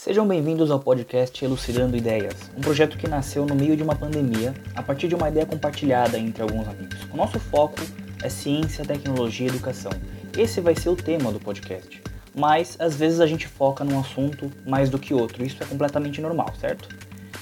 [0.00, 4.54] Sejam bem-vindos ao podcast Elucidando Ideias, um projeto que nasceu no meio de uma pandemia,
[4.76, 7.02] a partir de uma ideia compartilhada entre alguns amigos.
[7.12, 7.80] O nosso foco
[8.22, 9.90] é ciência, tecnologia e educação.
[10.36, 12.00] Esse vai ser o tema do podcast.
[12.32, 16.20] Mas às vezes a gente foca num assunto mais do que outro, isso é completamente
[16.20, 16.88] normal, certo?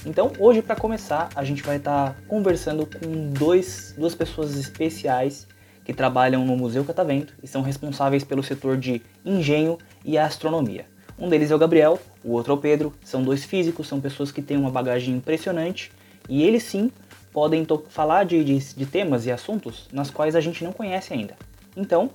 [0.07, 5.47] Então, hoje para começar, a gente vai estar tá conversando com dois, duas pessoas especiais
[5.85, 10.96] que trabalham no Museu Catavento e são responsáveis pelo setor de engenho e astronomia.
[11.19, 12.93] Um deles é o Gabriel, o outro é o Pedro.
[13.03, 15.91] São dois físicos, são pessoas que têm uma bagagem impressionante
[16.29, 16.91] e eles sim
[17.33, 21.37] podem falar de, de, de temas e assuntos nas quais a gente não conhece ainda.
[21.77, 22.11] Então,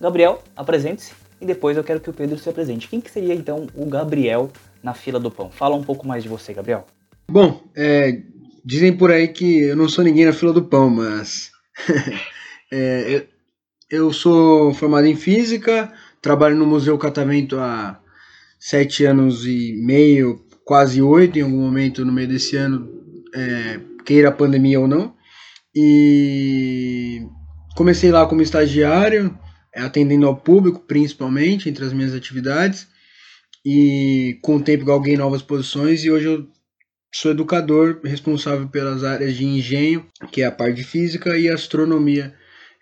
[0.00, 2.88] Gabriel, apresente-se e depois eu quero que o Pedro se apresente.
[2.88, 4.50] Quem que seria então o Gabriel
[4.82, 5.50] na fila do pão?
[5.50, 6.86] Fala um pouco mais de você, Gabriel.
[7.30, 8.22] Bom, é,
[8.64, 11.50] dizem por aí que eu não sou ninguém na fila do pão, mas
[12.72, 13.26] é,
[13.90, 18.00] eu, eu sou formado em física, trabalho no Museu Catavento há
[18.58, 22.88] sete anos e meio, quase oito em algum momento no meio desse ano,
[23.34, 25.14] é, queira a pandemia ou não.
[25.74, 27.22] E
[27.76, 29.38] comecei lá como estagiário,
[29.74, 32.88] é, atendendo ao público principalmente, entre as minhas atividades.
[33.64, 36.48] E com o tempo galguei novas posições e hoje eu
[37.14, 42.34] sou educador responsável pelas áreas de engenho, que é a parte de física, e astronomia,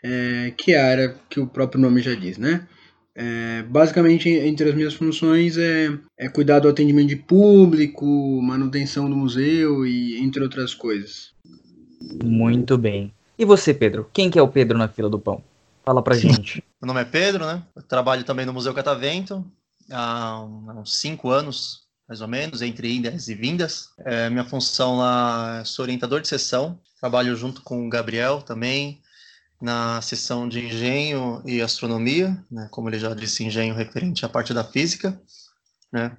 [0.04, 2.66] é, que é a área que o próprio nome já diz, né?
[3.18, 8.04] É, basicamente, entre as minhas funções é, é cuidar do atendimento de público,
[8.42, 11.32] manutenção do museu e entre outras coisas.
[12.22, 13.10] Muito bem.
[13.38, 14.10] E você, Pedro?
[14.12, 15.42] Quem que é o Pedro na fila do pão?
[15.82, 16.62] Fala pra gente.
[16.80, 17.62] Meu nome é Pedro, né?
[17.74, 19.42] Eu trabalho também no Museu Catavento
[19.90, 23.88] há uns cinco anos, mais ou menos, entre indas e vindas.
[24.00, 29.00] É, minha função lá, sou orientador de sessão, trabalho junto com o Gabriel também,
[29.60, 34.52] na seção de engenho e astronomia, né, como ele já disse, engenho referente à parte
[34.52, 35.18] da física.
[35.92, 36.16] Né,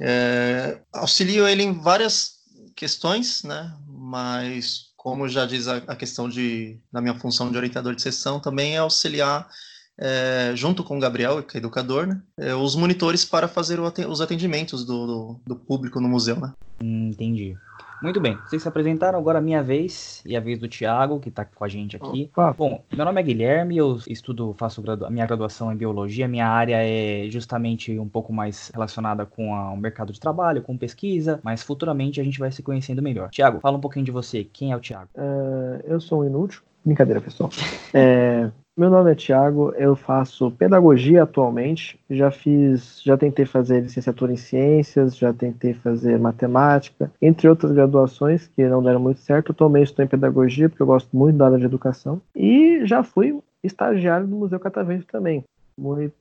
[0.00, 2.38] é, auxilio ele em várias
[2.76, 7.94] questões, né, mas como já diz a, a, questão de, da minha função de orientador
[7.94, 9.48] de sessão, também é auxiliar,
[9.96, 13.92] é, junto com o Gabriel, que é educador, né, é, os monitores para fazer o,
[14.08, 16.36] os atendimentos do, do, do, público no museu.
[16.36, 16.52] Né.
[16.80, 17.56] Hum, entendi.
[18.00, 21.28] Muito bem, vocês se apresentaram, agora a minha vez e a vez do Thiago, que
[21.28, 22.30] está com a gente aqui.
[22.32, 22.52] Opa.
[22.52, 26.76] Bom, meu nome é Guilherme, eu estudo, faço a minha graduação em Biologia, minha área
[26.80, 31.62] é justamente um pouco mais relacionada com a, o mercado de trabalho, com pesquisa, mas
[31.62, 33.30] futuramente a gente vai se conhecendo melhor.
[33.30, 35.08] Thiago, fala um pouquinho de você, quem é o Thiago?
[35.16, 37.50] Uh, eu sou um inútil, brincadeira pessoal.
[37.92, 41.98] é, meu nome é Tiago, eu faço pedagogia atualmente.
[42.08, 48.46] Já fiz, já tentei fazer licenciatura em ciências, já tentei fazer matemática, entre outras graduações
[48.46, 49.50] que não deram muito certo.
[49.50, 53.36] Atualmente estou em pedagogia porque eu gosto muito da área de educação e já fui
[53.64, 55.44] estagiário do Museu Catavento também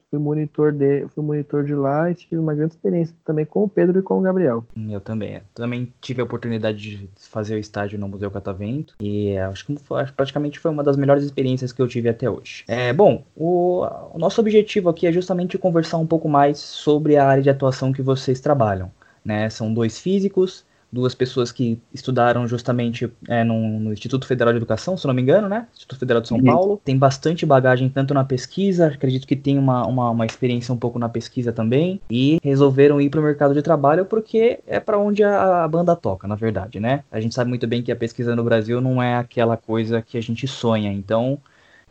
[0.09, 3.69] fui monitor de, fui monitor de lá e tive uma grande experiência também com o
[3.69, 4.63] Pedro e com o Gabriel.
[4.89, 5.41] Eu também.
[5.53, 9.75] Também tive a oportunidade de fazer o estágio no Museu Catavento e acho que
[10.15, 12.63] praticamente foi uma das melhores experiências que eu tive até hoje.
[12.67, 17.27] É, bom, o, o nosso objetivo aqui é justamente conversar um pouco mais sobre a
[17.27, 18.91] área de atuação que vocês trabalham.
[19.25, 19.49] Né?
[19.49, 24.97] São dois físicos duas pessoas que estudaram justamente é, no, no, Instituto Federal de Educação,
[24.97, 25.67] se não me engano, né?
[25.73, 26.45] Instituto Federal de São uhum.
[26.45, 26.81] Paulo.
[26.83, 30.97] Tem bastante bagagem tanto na pesquisa, acredito que tem uma, uma, uma, experiência um pouco
[30.97, 35.23] na pesquisa também, e resolveram ir para o mercado de trabalho porque é para onde
[35.23, 37.03] a, a, banda toca, na verdade, né?
[37.11, 40.17] A gente sabe muito bem que a pesquisa no Brasil não é aquela coisa que
[40.17, 41.37] a gente sonha, então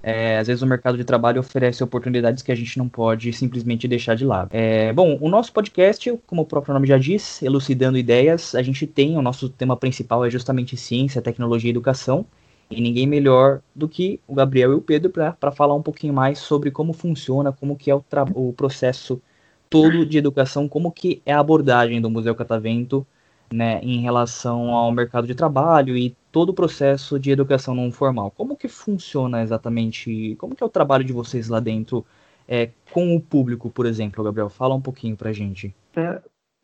[0.09, 3.89] é, às vezes o mercado de trabalho oferece oportunidades que a gente não pode simplesmente
[3.89, 4.51] deixar de lado.
[4.53, 8.87] É, bom, o nosso podcast, como o próprio nome já diz, elucidando ideias, a gente
[8.87, 12.25] tem, o nosso tema principal é justamente ciência, tecnologia e educação.
[12.71, 16.39] E ninguém melhor do que o Gabriel e o Pedro para falar um pouquinho mais
[16.39, 19.21] sobre como funciona, como que é o, o processo
[19.69, 23.05] todo de educação, como que é a abordagem do Museu Catavento
[23.53, 28.31] né, em relação ao mercado de trabalho e todo o processo de educação não formal.
[28.31, 30.37] Como que funciona exatamente?
[30.39, 32.05] Como que é o trabalho de vocês lá dentro
[32.49, 34.49] é, com o público, por exemplo, Gabriel?
[34.49, 35.75] Fala um pouquinho pra gente.
[35.95, 36.21] É,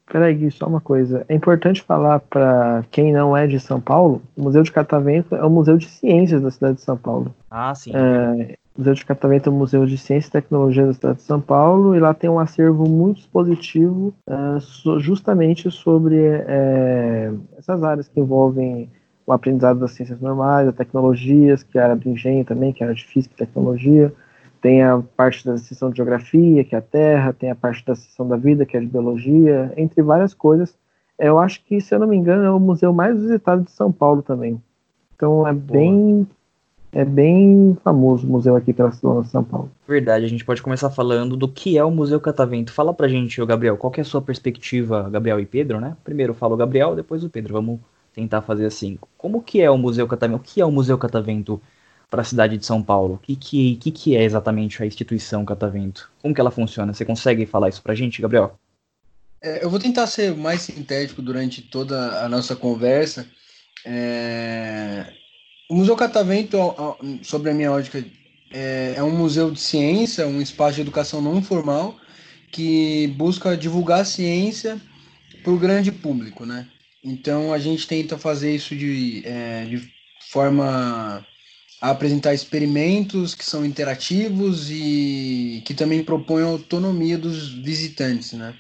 [0.06, 1.25] peraí, Gui, só uma coisa.
[1.28, 5.44] É importante falar para quem não é de São Paulo, o Museu de Catavento é
[5.44, 7.34] um museu de ciências da cidade de São Paulo.
[7.50, 7.93] Ah, sim.
[7.94, 11.22] É, o Museu de Catavento é um museu de ciência e tecnologia da cidade de
[11.22, 18.08] São Paulo e lá tem um acervo muito expositivo uh, justamente sobre uh, essas áreas
[18.08, 18.88] que envolvem
[19.26, 22.82] o aprendizado das ciências normais, das tecnologias, que é a área do engenho também, que
[22.82, 24.12] é a área de física e tecnologia.
[24.60, 27.94] Tem a parte da seção de geografia, que é a terra, tem a parte da
[27.94, 30.76] seção da vida, que é de biologia, entre várias coisas.
[31.19, 33.92] Eu acho que, se eu não me engano, é o museu mais visitado de São
[33.92, 34.60] Paulo também.
[35.14, 35.78] Então é Boa.
[35.78, 36.26] bem
[36.94, 39.73] É bem famoso o museu aqui pela cidade de São Paulo.
[39.89, 42.71] Verdade, a gente pode começar falando do que é o Museu Catavento.
[42.71, 45.97] Fala pra gente, o Gabriel, qual é a sua perspectiva, Gabriel e Pedro, né?
[46.05, 47.55] Primeiro fala o Gabriel, depois o Pedro.
[47.55, 47.81] Vamos
[48.15, 48.99] tentar fazer assim.
[49.17, 50.41] Como que é o Museu Catavento?
[50.41, 51.59] O que é o Museu Catavento
[52.11, 53.15] para a cidade de São Paulo?
[53.15, 56.11] O que, que, que, que é exatamente a instituição Catavento?
[56.21, 56.93] Como que ela funciona?
[56.93, 58.59] Você consegue falar isso pra gente, Gabriel?
[59.41, 63.27] É, eu vou tentar ser mais sintético durante toda a nossa conversa.
[63.85, 65.21] É...
[65.72, 66.58] O Museu Catavento,
[67.22, 68.04] sobre a minha ótica,
[68.52, 71.96] é, é um museu de ciência, um espaço de educação não formal
[72.50, 74.78] que busca divulgar a ciência
[75.42, 76.69] para o grande público, né?
[77.02, 79.90] Então a gente tenta fazer isso de, é, de
[80.30, 81.26] forma
[81.80, 88.54] a apresentar experimentos que são interativos e que também propõem autonomia dos visitantes, né?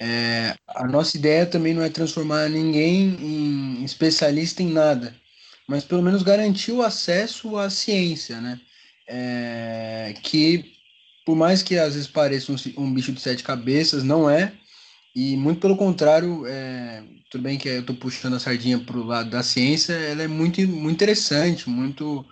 [0.00, 5.20] É, a nossa ideia também não é transformar ninguém em especialista em nada,
[5.68, 8.60] mas pelo menos garantir o acesso à ciência, né?
[9.08, 10.72] É, que
[11.24, 14.52] por mais que às vezes pareça um, um, bicho de sete cabeças, não é,
[15.14, 19.04] e muito pelo contrário, é, tudo bem que eu estou puxando a sardinha para o
[19.04, 22.24] lado da ciência, ela é muito, muito interessante, muito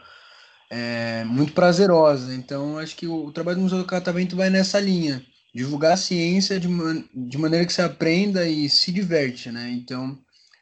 [0.71, 2.35] é, muito prazerosa.
[2.35, 5.25] Então, acho que o, o trabalho do Museu do Catavento vai nessa linha.
[5.55, 9.69] Divulgar a ciência de, man de maneira que se aprenda e se diverte, né?
[9.71, 10.17] Então,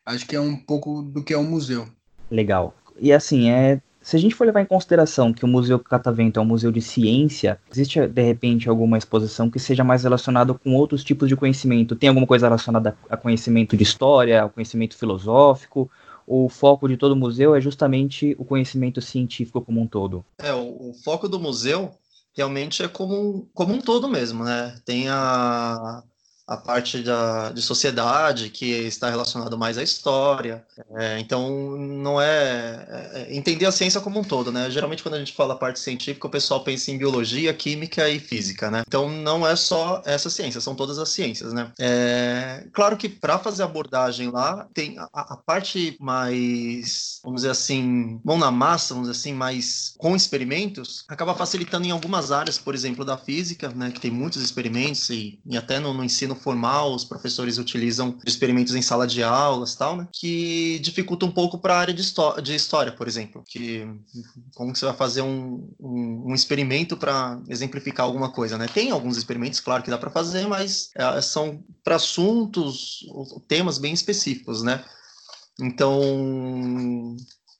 [0.06, 1.86] acho que é um pouco do que é o um museu.
[2.30, 2.74] Legal.
[3.00, 6.42] E assim, é, se a gente for levar em consideração que o Museu Catavento é
[6.42, 11.04] um museu de ciência, existe de repente alguma exposição que seja mais relacionada com outros
[11.04, 11.96] tipos de conhecimento?
[11.96, 15.90] Tem alguma coisa relacionada a conhecimento de história, a conhecimento filosófico?
[16.28, 20.22] o foco de todo museu é justamente o conhecimento científico como um todo.
[20.36, 21.90] É, o, o foco do museu
[22.36, 24.78] realmente é como, como um todo mesmo, né?
[24.84, 26.02] Tem a,
[26.48, 30.64] a parte da, de sociedade, que está relacionado mais à história.
[30.96, 34.70] É, então, não é, é, é, entender a ciência como um todo, né?
[34.70, 38.70] Geralmente, quando a gente fala parte científica, o pessoal pensa em biologia, química e física,
[38.70, 38.82] né?
[38.86, 41.70] Então, não é só essa ciência, são todas as ciências, né?
[41.78, 48.18] É, claro que para fazer abordagem lá, tem a, a, parte mais, vamos dizer assim,
[48.24, 52.74] mão na massa, vamos dizer assim, mais com experimentos, acaba facilitando em algumas áreas, por
[52.74, 53.90] exemplo, da física, né?
[53.90, 58.74] Que tem muitos experimentos e, e até no, no ensino formal, os professores utilizam experimentos
[58.74, 60.08] em sala de aulas tal, né?
[60.12, 62.02] Que dificulta um pouco para a área de,
[62.42, 63.42] de, história, por exemplo.
[63.46, 63.86] Que
[64.54, 68.66] como que você vai fazer um, um, um experimento para exemplificar alguma coisa, né?
[68.66, 73.00] Tem alguns experimentos, claro que dá para fazer, mas é, são para assuntos,
[73.46, 74.84] temas bem específicos, né?
[75.60, 77.16] Então,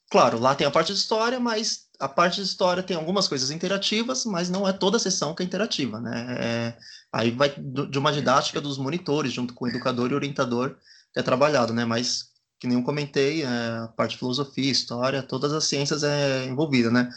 [0.09, 3.51] claro, lá tem a parte de história, mas a parte de história tem algumas coisas
[3.51, 6.37] interativas, mas não é toda a sessão que é interativa, né?
[6.39, 6.77] É,
[7.11, 10.77] aí vai de uma didática dos monitores, junto com o educador e orientador,
[11.13, 11.83] que é trabalhado, né?
[11.83, 16.45] Mas, que nem eu comentei, é, a parte de filosofia, história, todas as ciências é
[16.45, 17.09] envolvida, né?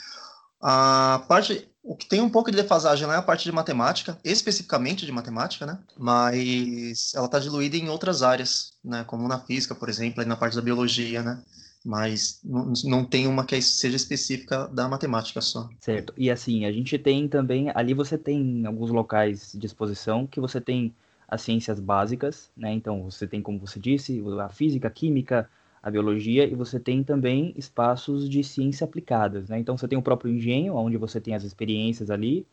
[0.60, 4.18] A parte, o que tem um pouco de defasagem lá é a parte de matemática,
[4.24, 5.78] especificamente de matemática, né?
[5.96, 9.04] Mas ela está diluída em outras áreas, né?
[9.04, 11.40] Como na física, por exemplo, e na parte da biologia, né?
[11.84, 15.68] Mas não, tem uma que seja específica da matemática só.
[15.80, 16.12] Certo.
[16.16, 20.60] E assim, a gente tem também, ali você tem alguns locais de exposição que você
[20.60, 20.94] tem
[21.26, 22.72] as ciências básicas, né?
[22.72, 25.48] Então você tem, como você disse, a física, a química,
[25.82, 29.58] a biologia, e você tem também espaços de ciência aplicadas, né?
[29.58, 32.46] Então você tem o próprio engenho, onde você tem as experiências ali,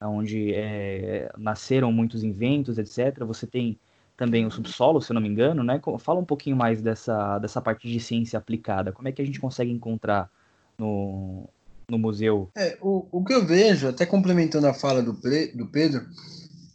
[0.00, 3.24] onde é, nasceram muitos inventos, etc.
[3.24, 3.78] Você tem
[4.16, 5.80] também o subsolo, se eu não me engano, né?
[5.98, 8.92] Fala um pouquinho mais dessa, dessa parte de ciência aplicada.
[8.92, 10.30] Como é que a gente consegue encontrar
[10.78, 11.48] no,
[11.88, 12.48] no museu?
[12.56, 16.06] É, o, o que eu vejo, até complementando a fala do, do Pedro,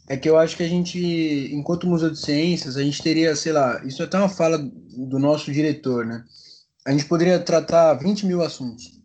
[0.08, 0.98] é que eu acho que a gente,
[1.52, 5.18] enquanto Museu de Ciências, a gente teria, sei lá, isso é até uma fala do
[5.18, 6.24] nosso diretor, né?
[6.84, 9.00] A gente poderia tratar 20 mil assuntos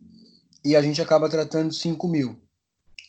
[0.64, 2.36] e a gente acaba tratando 5 mil.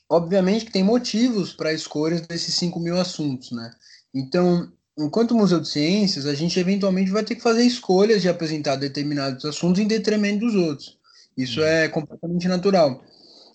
[0.07, 3.71] Obviamente que tem motivos para escolhas desses 5 mil assuntos, né?
[4.13, 8.75] Então, enquanto Museu de Ciências, a gente eventualmente vai ter que fazer escolhas de apresentar
[8.75, 10.97] determinados assuntos em detrimento dos outros.
[11.37, 11.67] Isso uhum.
[11.67, 13.03] é completamente natural.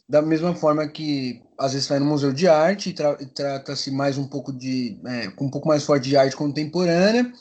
[0.09, 4.19] Da mesma forma que às vezes vai no Museu de Arte e, tra trata-se mais
[4.19, 7.33] um pouco de é, com um pouco mais forte de arte contemporânea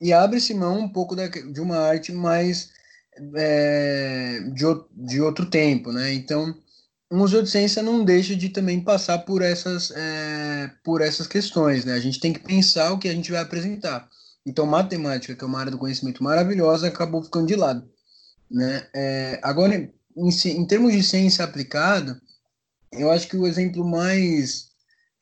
[0.00, 2.70] e abre-se mão um pouco da, de uma arte mais
[3.34, 6.12] é, de, de outro tempo, né?
[6.14, 6.54] Então
[7.10, 11.84] o Museu de Ciência não deixa de também passar por essas, é, por essas questões,
[11.84, 11.94] né?
[11.94, 14.08] A gente tem que pensar o que a gente vai apresentar.
[14.46, 17.84] Então, matemática, que é uma área do conhecimento maravilhosa, acabou ficando de lado,
[18.48, 18.86] né?
[18.94, 22.20] É, agora, em, em, termos de ciência aplicada,
[22.92, 24.70] eu acho que o exemplo mais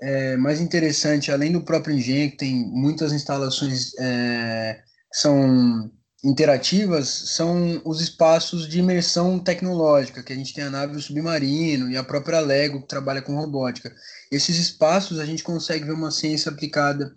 [0.00, 4.80] é, mais interessante, além do próprio engenho, que tem muitas instalações é,
[5.12, 5.90] que são
[6.24, 11.90] interativas são os espaços de imersão tecnológica, que a gente tem a nave o submarino
[11.90, 13.94] e a própria Lego que trabalha com robótica.
[14.30, 17.14] Esses espaços a gente consegue ver uma ciência aplicada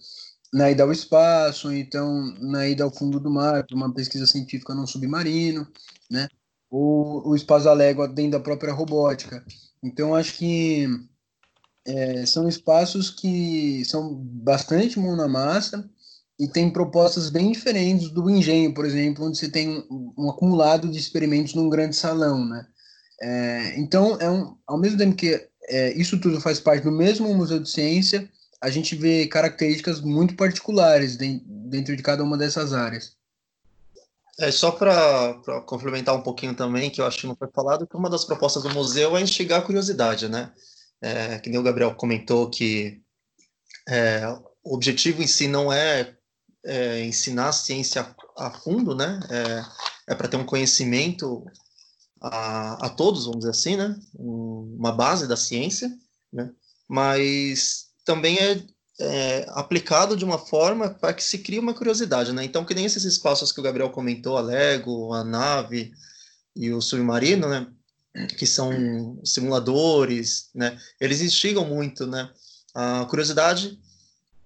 [0.53, 4.75] na ida ao espaço, ou então na ida ao fundo do mar, uma pesquisa científica
[4.75, 5.67] num submarino,
[6.09, 6.27] né?
[6.69, 9.43] Ou o espaço da Lego dentro da própria robótica.
[9.83, 10.87] Então acho que
[11.85, 15.89] é, são espaços que são bastante mão na massa,
[16.41, 20.89] e tem propostas bem diferentes do engenho, por exemplo, onde você tem um, um acumulado
[20.89, 22.65] de experimentos num grande salão, né?
[23.21, 27.31] É, então, é um, ao mesmo tempo que é, isso tudo faz parte do mesmo
[27.35, 28.27] museu de ciência,
[28.59, 33.15] a gente vê características muito particulares de, dentro de cada uma dessas áreas.
[34.39, 35.35] É só para
[35.67, 38.63] complementar um pouquinho também, que eu acho que não foi falado, que uma das propostas
[38.63, 40.51] do museu é instigar a curiosidade, né?
[40.99, 42.99] É, que nem o Gabriel comentou que
[43.87, 44.27] é,
[44.63, 46.15] o objetivo em si não é
[46.63, 49.19] é, ensinar a ciência a fundo, né?
[49.29, 51.45] É, é para ter um conhecimento
[52.21, 53.95] a, a todos, vamos dizer assim, né?
[54.13, 55.91] uma base da ciência,
[56.31, 56.51] né?
[56.87, 58.63] Mas também é,
[58.99, 62.43] é aplicado de uma forma para que se crie uma curiosidade, né?
[62.43, 65.91] Então, que nem esses espaços que o Gabriel comentou, a Lego, a nave
[66.55, 67.67] e o submarino, né?
[68.37, 70.77] Que são simuladores, né?
[70.99, 72.29] Eles instigam muito, né?
[72.73, 73.79] A curiosidade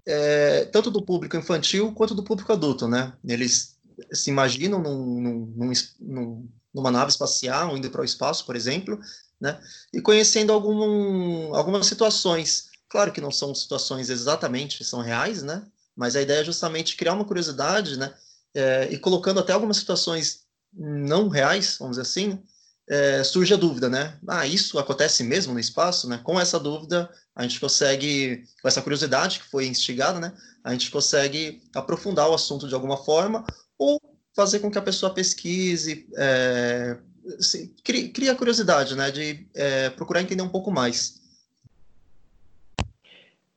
[0.06, 3.12] é, tanto do público infantil quanto do público adulto, né?
[3.26, 3.76] Eles
[4.12, 9.00] se imaginam num, num, num, numa nave espacial, indo para o espaço, por exemplo,
[9.40, 9.60] né?
[9.92, 12.68] E conhecendo algum, algumas situações.
[12.88, 15.66] Claro que não são situações exatamente, são reais, né?
[15.96, 18.14] Mas a ideia é justamente criar uma curiosidade, né?
[18.54, 22.42] É, e colocando até algumas situações não reais, vamos dizer assim,
[22.88, 24.16] é, surge a dúvida, né?
[24.26, 26.20] Ah, isso acontece mesmo no espaço, né?
[26.22, 30.32] Com essa dúvida, a gente consegue, com essa curiosidade que foi instigada, né?
[30.62, 33.44] A gente consegue aprofundar o assunto de alguma forma
[33.78, 34.00] ou
[34.34, 36.96] fazer com que a pessoa pesquise, é,
[37.38, 39.10] assim, crie, crie, a curiosidade, né?
[39.10, 41.20] De é, procurar entender um pouco mais.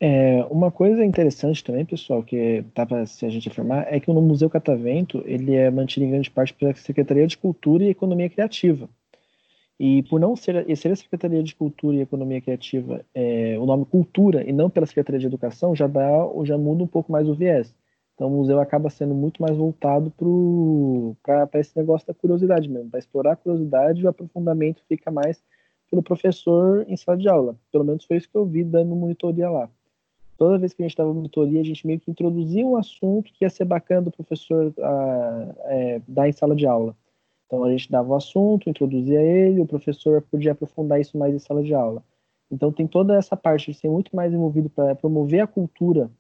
[0.01, 4.12] É, uma coisa interessante também, pessoal, que dá para se a gente afirmar, é que
[4.12, 8.29] no Museu Catavento ele é mantido em grande parte pela Secretaria de Cultura e Economia
[8.29, 8.89] Criativa.
[9.79, 13.86] E por não ser, ser a Secretaria de Cultura e Economia Criativa é, o nome
[13.86, 17.33] Cultura e não pela Secretaria de Educação, já, dá, já muda um pouco mais o
[17.33, 17.74] viés.
[18.13, 20.12] Então o museu acaba sendo muito mais voltado
[21.24, 25.41] para esse negócio da curiosidade mesmo, para explorar a curiosidade e o aprofundamento fica mais
[25.89, 27.55] pelo professor em sala de aula.
[27.71, 29.69] Pelo menos foi isso que eu vi dando monitoria lá.
[30.38, 33.45] Toda vez que a gente estava monitoria, a gente meio que introduzia um assunto que
[33.45, 36.95] ia ser bacana do professor a, ah, é, dar em sala de aula.
[37.50, 41.39] Então a gente dava o assunto, introduzia ele, o professor podia aprofundar isso mais em
[41.39, 42.03] sala de aula.
[42.51, 46.12] Então tem toda essa parte de ser muito mais envolvido para promover a cultura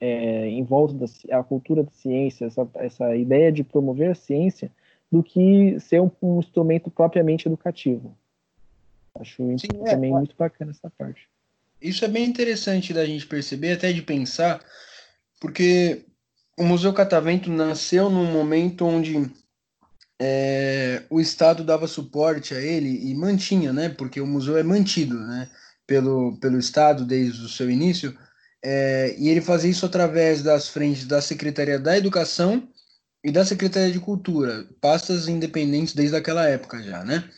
[0.00, 4.70] é, em volta da a cultura da ciência, essa, essa ideia de promover a ciência,
[5.10, 8.16] do que ser um, um instrumento propriamente educativo.
[9.16, 11.28] Acho Sim, é, também é, muito bacana essa parte.
[11.82, 14.60] Isso é bem interessante da gente perceber, até de pensar,
[15.40, 16.04] porque
[16.56, 19.30] o Museu Catavento nasceu num momento onde
[20.20, 23.88] é, o Estado dava suporte a ele e mantinha, né?
[23.88, 25.48] Porque o museu é mantido, né?
[25.86, 28.16] Pelo, pelo Estado desde o seu início.
[28.64, 32.68] É, e ele fazia isso através das frentes da Secretaria da Educação
[33.22, 37.28] e da Secretaria de Cultura, pastas independentes desde aquela época já, né?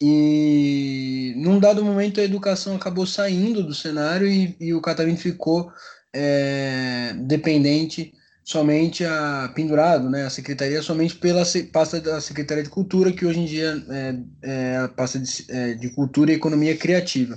[0.00, 5.72] E num dado momento a educação acabou saindo do cenário e, e o Catavento ficou
[6.14, 8.12] é, dependente
[8.46, 13.40] somente a pendurado, né, a secretaria somente pela pasta da Secretaria de Cultura, que hoje
[13.40, 17.36] em dia é, é a pasta de, é, de, Cultura e Economia Criativa.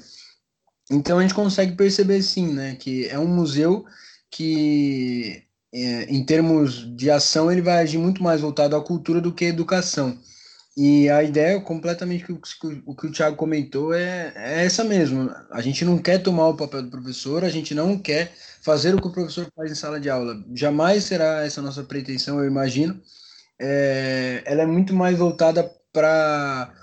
[0.91, 3.85] Então a gente consegue perceber sim, né, que é um museu
[4.29, 5.41] que
[5.73, 9.45] é, em termos de ação ele vai agir muito mais voltado à cultura do que
[9.45, 10.15] à educação.
[10.77, 15.29] E a ideia, completamente o que o, que o Thiago comentou, é, é essa mesmo.
[15.51, 19.01] A gente não quer tomar o papel do professor, a gente não quer fazer o
[19.01, 20.41] que o professor faz em sala de aula.
[20.53, 23.01] Jamais será essa nossa pretensão, eu imagino.
[23.59, 26.73] É, ela é muito mais voltada para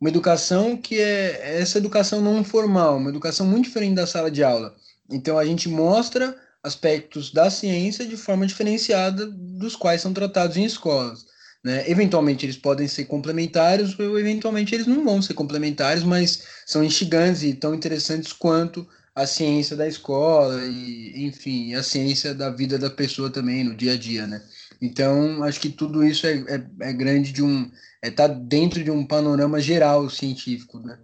[0.00, 4.44] uma educação que é essa educação não formal, uma educação muito diferente da sala de
[4.44, 4.74] aula.
[5.10, 10.64] Então a gente mostra aspectos da ciência de forma diferenciada dos quais são tratados em
[10.64, 11.26] escolas.
[11.62, 11.88] Né?
[11.90, 17.42] Eventualmente eles podem ser complementares, ou eventualmente eles não vão ser complementares, mas são instigantes
[17.42, 22.88] e tão interessantes quanto a ciência da escola e, enfim, a ciência da vida da
[22.88, 24.42] pessoa também no dia a dia, né?
[24.80, 27.70] Então, acho que tudo isso é, é, é grande de um.
[28.02, 30.98] É, tá dentro de um panorama geral científico, né?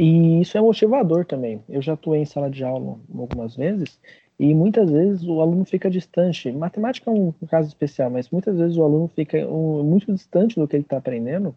[0.00, 1.62] E isso é motivador também.
[1.68, 3.98] Eu já atuei em sala de aula algumas vezes
[4.40, 6.50] E muitas vezes o aluno fica distante.
[6.50, 10.58] Matemática é um, um caso especial, mas muitas vezes o aluno fica um, muito distante
[10.58, 11.54] do que ele está aprendendo.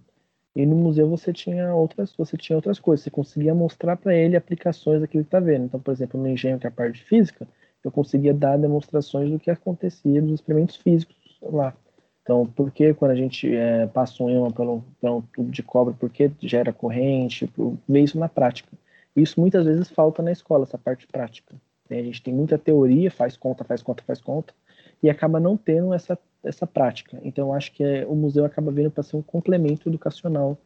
[0.54, 3.06] E no museu você tinha outras, você tinha outras coisas.
[3.06, 5.64] Você conseguia mostrar para ele aplicações daquilo que está vendo.
[5.64, 7.48] Então, por exemplo, no engenho, que é a parte de física,
[7.86, 11.74] eu conseguia dar demonstrações do que acontecia nos experimentos físicos lá.
[12.22, 15.94] Então, por que quando a gente é, passa um ímã pelo, pelo tubo de cobre,
[15.94, 17.50] por que gera corrente?
[17.88, 18.78] Ver isso na prática.
[19.16, 21.56] Isso muitas vezes falta na escola, essa parte prática.
[21.90, 24.54] A gente tem muita teoria, faz conta, faz conta, faz conta,
[25.02, 27.20] e acaba não tendo essa, essa prática.
[27.24, 30.58] Então, eu acho que é, o museu acaba vindo para ser um complemento educacional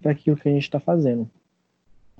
[0.00, 1.28] para aquilo que a gente está fazendo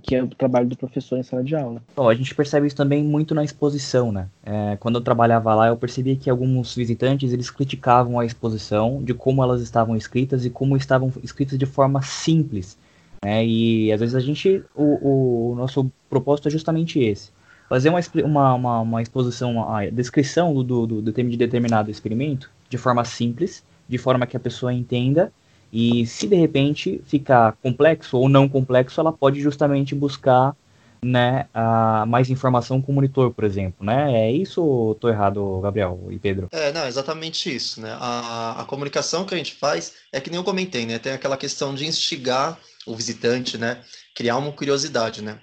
[0.02, 1.82] que é o trabalho do professor em sala de aula.
[1.94, 4.28] Bom, a gente percebe isso também muito na exposição, né?
[4.44, 9.14] É, quando eu trabalhava lá, eu percebia que alguns visitantes eles criticavam a exposição de
[9.14, 12.78] como elas estavam escritas e como estavam escritas de forma simples,
[13.24, 13.44] né?
[13.44, 17.30] E às vezes a gente, o, o nosso propósito é justamente esse:
[17.68, 22.78] fazer uma, uma, uma, uma exposição, uma descrição do, do, do de determinado experimento de
[22.78, 25.32] forma simples, de forma que a pessoa entenda
[25.72, 30.56] e se de repente ficar complexo ou não complexo, ela pode justamente buscar
[31.00, 34.28] né, a mais informação com o monitor, por exemplo, né?
[34.28, 36.48] É isso ou tô errado, Gabriel e Pedro?
[36.50, 37.96] É, não, exatamente isso, né?
[38.00, 40.98] A, a comunicação que a gente faz é que nem eu comentei, né?
[40.98, 43.80] Tem aquela questão de instigar o visitante, né?
[44.14, 45.38] Criar uma curiosidade, né?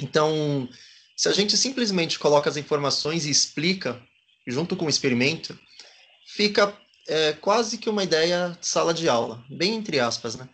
[0.00, 0.68] Então,
[1.20, 4.00] se a gente simplesmente coloca as informações e explica
[4.46, 5.54] junto com o experimento,
[6.34, 6.74] fica
[7.06, 10.48] é quase que uma ideia de sala de aula, bem entre aspas, né?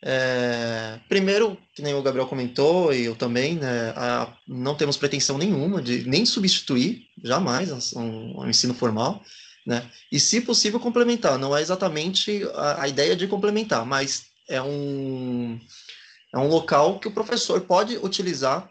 [0.00, 5.36] É, primeiro, que nem o Gabriel comentou, e eu também, né, a, não temos pretensão
[5.36, 9.20] nenhuma de nem substituir, jamais, um, um, ensino formal,
[9.66, 9.90] né?
[10.12, 11.38] E, se possível, complementar.
[11.40, 15.58] Não é exatamente a, a ideia de complementar, mas é um,
[16.32, 18.70] é um local que o professor pode utilizar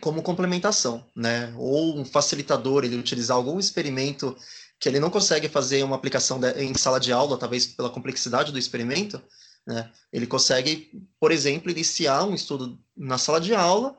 [0.00, 1.52] como complementação, né?
[1.56, 4.36] Ou um facilitador, ele utilizar algum experimento
[4.78, 8.58] que ele não consegue fazer uma aplicação em sala de aula, talvez pela complexidade do
[8.58, 9.22] experimento,
[9.66, 9.90] né?
[10.12, 13.96] Ele consegue, por exemplo, iniciar um estudo na sala de aula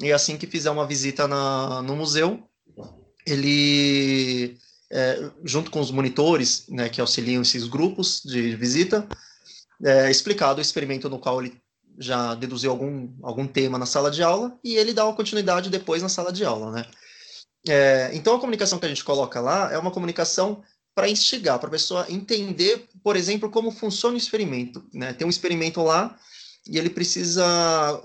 [0.00, 2.42] e assim que fizer uma visita na, no museu,
[3.26, 4.56] ele,
[4.90, 9.06] é, junto com os monitores, né, que auxiliam esses grupos de visita,
[9.84, 11.60] é explicado o experimento no qual ele
[11.98, 16.02] já deduziu algum, algum tema na sala de aula e ele dá uma continuidade depois
[16.02, 16.86] na sala de aula, né?
[17.68, 20.62] É, então, a comunicação que a gente coloca lá é uma comunicação
[20.94, 24.84] para instigar, para a pessoa entender, por exemplo, como funciona o experimento.
[24.92, 25.12] Né?
[25.12, 26.18] Tem um experimento lá
[26.68, 27.44] e ele precisa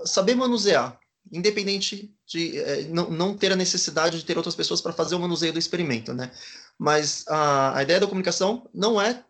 [0.04, 0.98] saber manusear,
[1.30, 5.20] independente de é, não, não, ter a necessidade de ter outras pessoas para fazer o
[5.20, 6.14] manuseio do experimento.
[6.14, 6.30] Né?
[6.78, 9.22] Mas a, a ideia da comunicação não é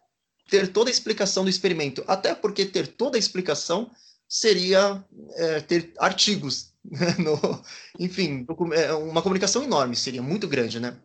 [0.49, 3.90] ter toda a explicação do experimento, até porque ter toda a explicação
[4.29, 5.03] seria
[5.37, 6.73] é, ter artigos
[7.19, 7.62] no,
[7.99, 10.97] enfim, é uma comunicação enorme, seria muito grande, né?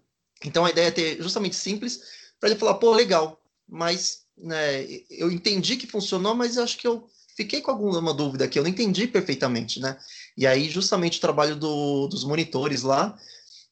[0.44, 2.02] Então a ideia é ter justamente simples
[2.40, 7.08] para ele falar, pô, legal, mas né, eu entendi que funcionou, mas acho que eu
[7.36, 9.98] fiquei com alguma dúvida aqui, eu não entendi perfeitamente, né?
[10.38, 13.18] E aí justamente o trabalho do, dos monitores lá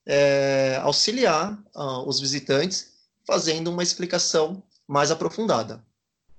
[0.06, 2.92] é auxiliar uh, os visitantes
[3.26, 5.84] fazendo uma explicação mais aprofundada.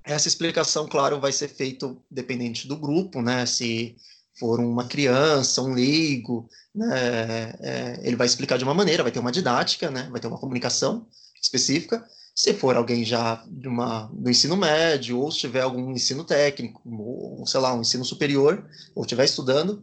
[0.04, 3.46] Essa explicação, claro, vai ser feita dependente do grupo, né?
[3.46, 3.96] Se
[4.38, 9.18] for uma criança, um leigo, né, é, ele vai explicar de uma maneira, vai ter
[9.18, 11.06] uma didática, né, vai ter uma comunicação
[11.40, 12.04] específica.
[12.34, 16.80] Se for alguém já de uma, do ensino médio, ou se tiver algum ensino técnico,
[16.84, 19.82] ou sei lá, um ensino superior, ou estiver estudando,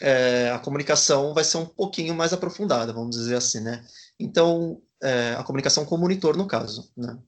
[0.00, 3.84] é, a comunicação vai ser um pouquinho mais aprofundada, vamos dizer assim, né?
[4.20, 7.18] Então, é, a comunicação com o monitor, no caso, né?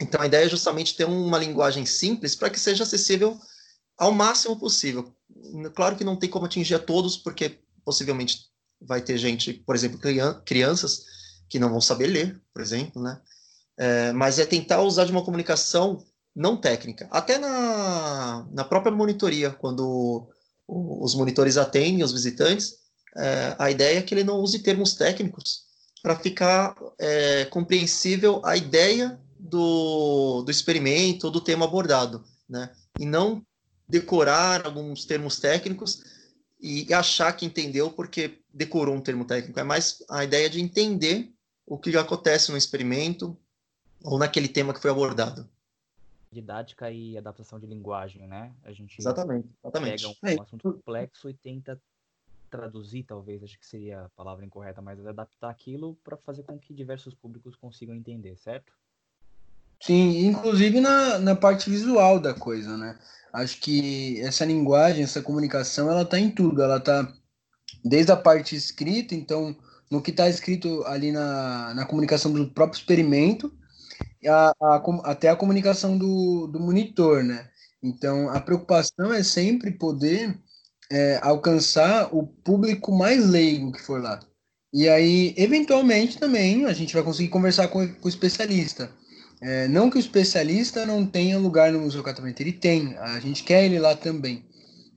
[0.00, 3.38] Então, a ideia é justamente ter uma linguagem simples para que seja acessível
[3.98, 5.14] ao máximo possível.
[5.74, 8.46] Claro que não tem como atingir a todos, porque possivelmente
[8.80, 9.98] vai ter gente, por exemplo,
[10.44, 11.04] crianças
[11.48, 13.20] que não vão saber ler, por exemplo, né?
[13.78, 16.04] É, mas é tentar usar de uma comunicação
[16.34, 17.08] não técnica.
[17.10, 20.28] Até na, na própria monitoria, quando
[20.68, 22.74] os monitores atendem os visitantes,
[23.16, 25.62] é, a ideia é que ele não use termos técnicos
[26.02, 32.74] para ficar é, compreensível a ideia do, do experimento ou do tema abordado, né?
[32.98, 33.44] E não
[33.88, 36.02] decorar alguns termos técnicos
[36.60, 39.58] e achar que entendeu porque decorou um termo técnico.
[39.60, 41.32] É mais a ideia de entender
[41.66, 43.36] o que acontece no experimento
[44.02, 45.48] ou naquele tema que foi abordado.
[46.30, 48.54] Didática e adaptação de linguagem, né?
[48.62, 50.18] A gente exatamente, exatamente.
[50.20, 51.80] pega um, um assunto complexo e tenta
[52.50, 56.72] traduzir, talvez, acho que seria a palavra incorreta, mas adaptar aquilo para fazer com que
[56.72, 58.72] diversos públicos consigam entender, certo?
[59.80, 62.98] Sim, inclusive na, na parte visual da coisa, né?
[63.32, 66.62] Acho que essa linguagem, essa comunicação, ela tá em tudo.
[66.62, 67.12] Ela tá
[67.84, 69.56] desde a parte escrita, então
[69.90, 73.52] no que está escrito ali na, na comunicação do próprio experimento,
[74.26, 77.48] a, a, até a comunicação do, do monitor, né?
[77.82, 80.36] Então, a preocupação é sempre poder
[80.90, 84.20] é, alcançar o público mais leigo que for lá.
[84.72, 88.90] E aí, eventualmente, também a gente vai conseguir conversar com, com o especialista.
[89.40, 93.42] É, não que o especialista não tenha lugar no Museu Catavento, ele tem, a gente
[93.42, 94.44] quer ele lá também.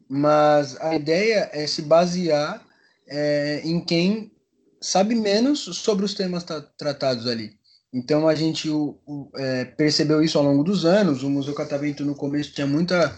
[0.08, 2.65] Mas a ideia é se basear
[3.08, 4.32] é, em quem
[4.82, 6.45] sabe menos sobre os temas
[6.78, 7.60] tratados ali.
[7.93, 11.23] Então a gente o, o, é, percebeu isso ao longo dos anos.
[11.23, 13.13] O Museu Catavento no começo tinha muita,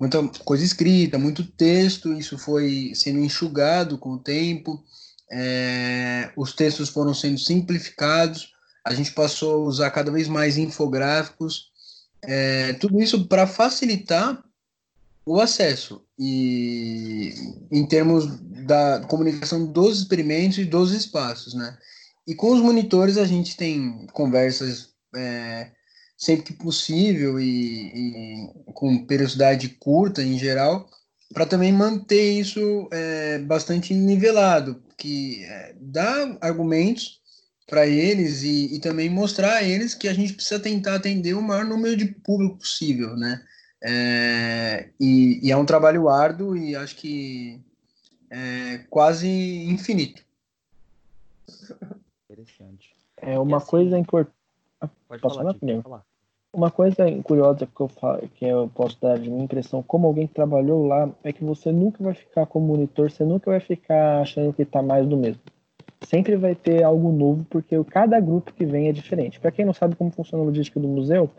[0.00, 4.82] muita coisa escrita, muito texto, isso foi sendo enxugado com o tempo.
[5.30, 8.51] É, os textos foram sendo simplificados,
[8.84, 11.70] a gente passou a usar cada vez mais infográficos,
[12.22, 14.42] é, tudo isso para facilitar
[15.24, 17.32] o acesso e
[17.70, 18.26] em termos
[18.66, 21.78] da comunicação dos experimentos e dos espaços, né?
[22.26, 25.70] E com os monitores a gente tem conversas é,
[26.16, 30.88] sempre que possível e, e, com periodicidade curta em geral,
[31.32, 37.21] para também manter isso é, bastante nivelado, que é, dá argumentos
[37.66, 41.42] para eles e, e, também mostrar a eles que a gente precisa tentar atender o
[41.42, 43.42] maior número de público possível, né?
[43.82, 47.60] É, e, e, é um trabalho árduo e acho que
[48.30, 50.22] é quase infinito.
[52.30, 52.90] Interessante.
[53.16, 54.36] É uma assim, coisa importante.
[55.08, 56.04] Pode Posso falar, falar, falar?
[56.52, 60.26] Uma coisa curiosa que eu, falo, que eu posso dar de minha impressão, como alguém
[60.26, 64.20] que trabalhou lá, é que você nunca vai ficar como monitor, você nunca vai ficar
[64.20, 65.40] achando que está mais do mesmo.
[66.06, 69.40] Sempre vai ter algo novo, porque cada grupo que vem é diferente.
[69.40, 71.30] Para quem não sabe como funciona a logística do museu,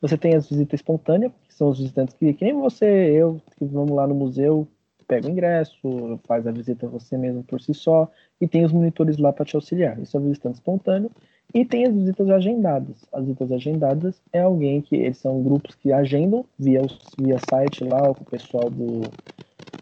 [0.00, 3.64] você tem as visitas espontâneas, que são os visitantes que, que nem você, eu, que
[3.64, 4.66] vamos lá no museu,
[5.06, 9.18] pega o ingresso, faz a visita você mesmo por si só, e tem os monitores
[9.18, 9.98] lá para te auxiliar.
[10.00, 11.10] Isso é visitante espontâneo.
[11.54, 13.06] E tem as visitas agendadas.
[13.12, 16.82] As visitas agendadas é alguém que eles são grupos que agendam via,
[17.18, 19.02] via site lá, com o pessoal do,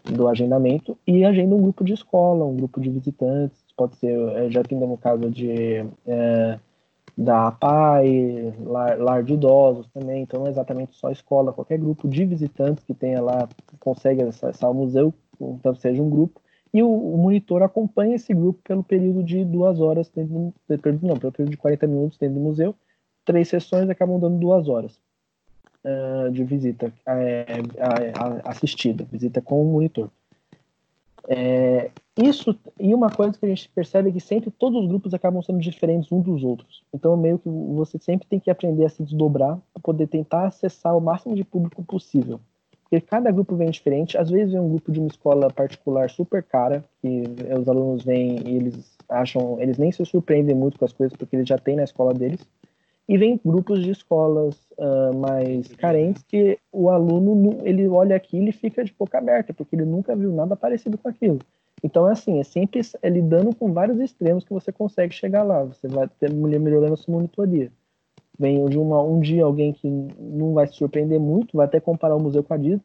[0.03, 3.63] do agendamento, e agendam um grupo de escola, um grupo de visitantes.
[3.75, 6.59] Pode ser, é, já tem no caso de é,
[7.17, 12.07] da APAI, lar, lar de idosos também, então não é exatamente só escola, qualquer grupo
[12.09, 13.47] de visitantes que tenha lá,
[13.79, 16.41] consegue acessar o museu, então seja um grupo,
[16.73, 20.53] e o, o, monitor acompanha esse grupo pelo período de duas horas, dentro
[21.01, 22.75] não, pelo período de 40 minutos dentro do museu,
[23.23, 24.99] três sessões acabam dando duas horas
[25.85, 27.45] uh, de visita é,
[28.43, 30.09] assistida, visita com o monitor.
[31.27, 35.13] É, isso, e uma coisa que a gente percebe é que sempre todos os grupos
[35.13, 36.83] acabam sendo diferentes uns dos outros.
[36.93, 40.95] Então, meio que você sempre tem que aprender a se desdobrar para poder tentar acessar
[40.95, 42.39] o máximo de público possível.
[42.83, 44.17] Porque cada grupo vem diferente.
[44.17, 47.23] Às vezes vem um grupo de uma escola particular super cara, que
[47.59, 51.35] os alunos vêm e eles acham, eles nem se surpreendem muito com as coisas porque
[51.35, 52.39] eles já têm na escola deles.
[53.07, 58.51] E vem grupos de escolas uh, mais carentes que o aluno ele olha aquilo e
[58.51, 61.39] fica de boca aberta, porque ele nunca viu nada parecido com aquilo.
[61.83, 65.63] Então é assim, é sempre é lidando com vários extremos que você consegue chegar lá.
[65.63, 67.71] Você vai ter mulher melhorando a sua monitoria.
[68.39, 72.15] Vem de uma, um dia alguém que não vai se surpreender muito, vai até comparar
[72.15, 72.81] o museu com a Disney,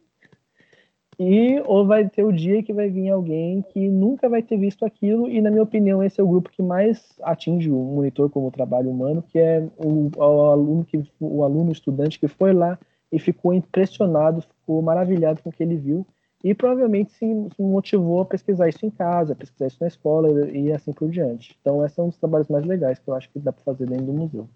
[1.22, 4.86] e ou vai ter o dia que vai vir alguém que nunca vai ter visto
[4.86, 8.50] aquilo, e na minha opinião esse é o grupo que mais atinge o monitor como
[8.50, 12.78] trabalho humano, que é o, o aluno que o aluno estudante que foi lá
[13.12, 16.06] e ficou impressionado, ficou maravilhado com o que ele viu
[16.42, 17.26] e provavelmente se,
[17.58, 21.54] motivou a pesquisar isso em casa, pesquisar isso na escola e assim por diante.
[21.60, 23.86] Então, esse é um dos trabalhos mais legais que eu acho que dá para fazer
[23.86, 24.48] dentro do museu.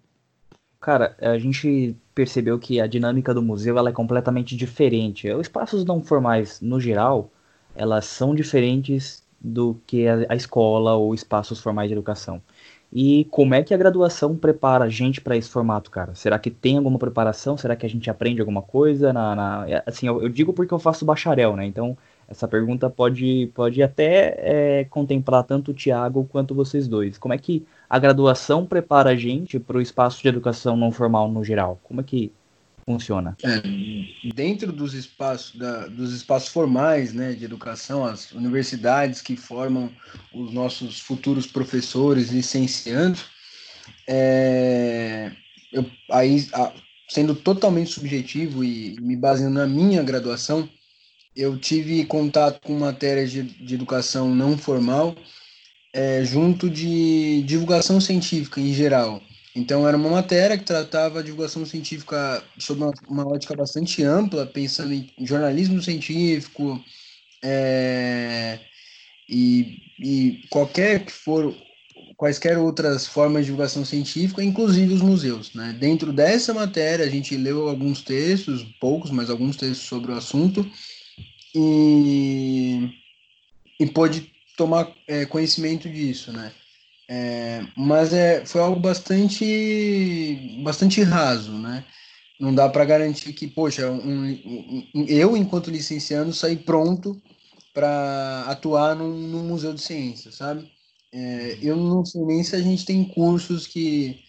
[0.79, 5.29] Cara, a gente percebeu que a dinâmica do museu ela é completamente diferente.
[5.29, 7.29] Os espaços não formais, no geral,
[7.75, 12.41] elas são diferentes do que a, escola ou espaços formais de educação.
[12.91, 16.15] E como é que a graduação prepara a gente para esse formato, cara?
[16.15, 17.57] Será que tem alguma preparação?
[17.57, 19.11] Será que a gente aprende alguma coisa?
[19.11, 19.65] Na, na...
[19.85, 21.65] Assim, eu, eu, digo porque eu faço bacharel, né?
[21.65, 21.97] Então,
[22.27, 27.17] essa pergunta pode, pode até é, contemplar tanto o Tiago quanto vocês dois.
[27.17, 31.29] Como é que a graduação prepara a gente para o espaço de educação não formal
[31.29, 31.79] no geral?
[31.83, 32.31] Como é que
[32.85, 33.35] funciona?
[33.43, 33.61] É,
[34.33, 39.91] dentro dos espaços, da, dos espaços formais né, de educação, as universidades que formam
[40.33, 43.25] os nossos futuros professores, licenciandos,
[44.07, 45.31] é,
[45.71, 46.47] eu, aí,
[47.09, 50.69] sendo totalmente subjetivo e me baseando na minha graduação,
[51.35, 55.15] eu tive contato com matérias de, de educação não formal
[55.95, 59.21] é, junto de divulgação científica em geral.
[59.55, 64.45] Então, era uma matéria que tratava a divulgação científica sob uma, uma ótica bastante ampla,
[64.45, 66.83] pensando em jornalismo científico
[67.41, 68.59] é,
[69.29, 71.55] e, e qualquer que for
[72.17, 75.53] quaisquer outras formas de divulgação científica, inclusive os museus.
[75.53, 75.73] Né?
[75.79, 80.69] Dentro dessa matéria, a gente leu alguns textos, poucos, mas alguns textos sobre o assunto,
[81.55, 82.89] e,
[83.79, 86.51] e pôde tomar é, conhecimento disso, né?
[87.07, 91.85] É, mas é, foi algo bastante, bastante raso, né?
[92.39, 94.31] Não dá para garantir que, poxa, um,
[94.93, 97.21] um, eu, enquanto licenciando, saí pronto
[97.73, 100.69] para atuar num, num, museu de ciência, sabe?
[101.13, 104.19] É, eu não sei nem se a gente tem cursos que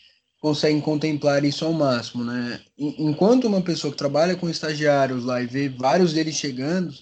[0.41, 2.61] conseguem contemplar isso ao máximo, né?
[2.79, 6.93] Enquanto uma pessoa que trabalha com estagiários lá e vê vários deles chegando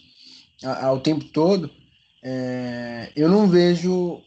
[0.63, 1.71] ao tempo todo,
[2.25, 4.23] é, eu não vejo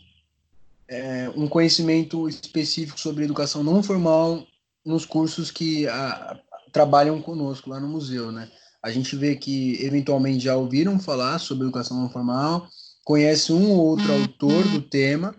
[0.88, 4.46] é, um conhecimento específico sobre educação não formal
[4.86, 6.40] nos cursos que a,
[6.72, 8.50] trabalham conosco lá no museu, né?
[8.84, 12.68] A gente vê que eventualmente já ouviram falar sobre educação não formal,
[13.04, 14.22] conhece um ou outro uhum.
[14.22, 15.36] autor do tema,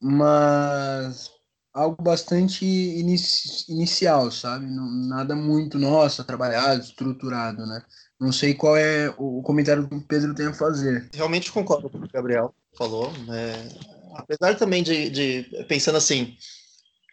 [0.00, 1.30] mas
[1.72, 4.66] algo bastante inici inicial, sabe?
[4.66, 7.82] Não, nada muito, nossa, trabalhado, estruturado, né?
[8.22, 11.10] Não sei qual é o comentário que o Pedro tem a fazer.
[11.12, 13.12] Realmente concordo com o que o Gabriel falou.
[13.26, 13.68] Né?
[14.14, 16.36] Apesar também de, de pensando assim,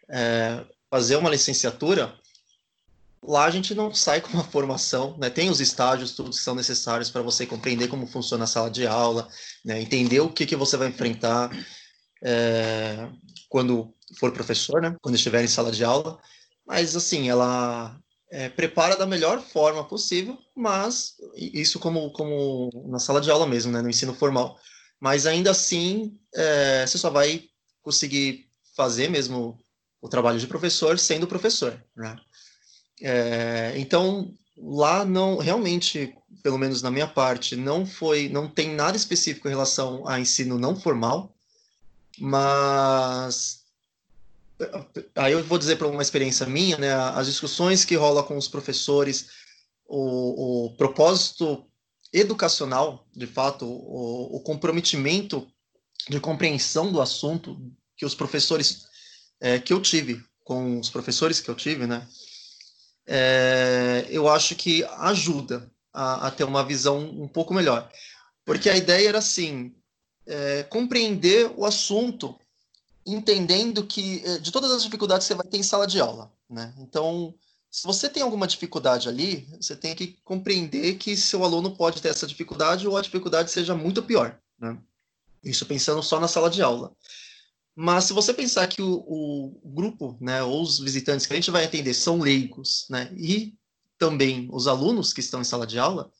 [0.08, 2.14] é, fazer uma licenciatura,
[3.20, 5.28] lá a gente não sai com uma formação, né?
[5.28, 8.86] Tem os estágios, tudo que são necessários para você compreender como funciona a sala de
[8.86, 9.28] aula,
[9.64, 9.82] né?
[9.82, 11.50] entender o que, que você vai enfrentar
[12.22, 13.08] é,
[13.48, 14.94] quando for professor, né?
[15.02, 16.20] Quando estiver em sala de aula.
[16.64, 17.98] Mas assim, ela
[18.30, 23.72] é, prepara da melhor forma possível, mas isso como, como na sala de aula mesmo,
[23.72, 24.58] né, no ensino formal.
[25.00, 27.44] Mas ainda assim, é, você só vai
[27.82, 29.58] conseguir fazer mesmo
[30.00, 32.16] o trabalho de professor sendo professor, né?
[33.02, 38.96] É, então lá não realmente, pelo menos na minha parte, não foi, não tem nada
[38.96, 41.34] específico em relação a ensino não formal,
[42.18, 43.59] mas
[45.16, 48.48] aí eu vou dizer para uma experiência minha, né, as discussões que rola com os
[48.48, 49.28] professores,
[49.86, 51.66] o, o propósito
[52.12, 55.46] educacional, de fato, o, o, comprometimento
[56.08, 57.56] de compreensão do assunto
[57.96, 58.86] que os professores
[59.40, 62.06] é, que eu tive, com os professores que eu tive, né,
[63.06, 67.90] é, eu acho que ajuda a, a, ter uma visão um pouco melhor.
[68.44, 69.74] Porque a ideia era assim,
[70.26, 72.38] é, compreender o assunto
[73.12, 76.74] entendendo que eh, de todas as dificuldades você vai ter em sala de aula, né?
[76.78, 77.34] Então,
[77.70, 82.08] se você tem alguma dificuldade ali, você tem que compreender que seu aluno pode ter
[82.08, 84.76] essa dificuldade ou a dificuldade seja muito pior, né?
[85.42, 86.94] Isso pensando só na sala de aula.
[87.74, 89.04] Mas se você pensar que o,
[89.62, 93.54] o grupo, né, ou os visitantes que a gente vai atender são leigos, né, e
[93.96, 96.10] também os alunos que estão em sala de aula,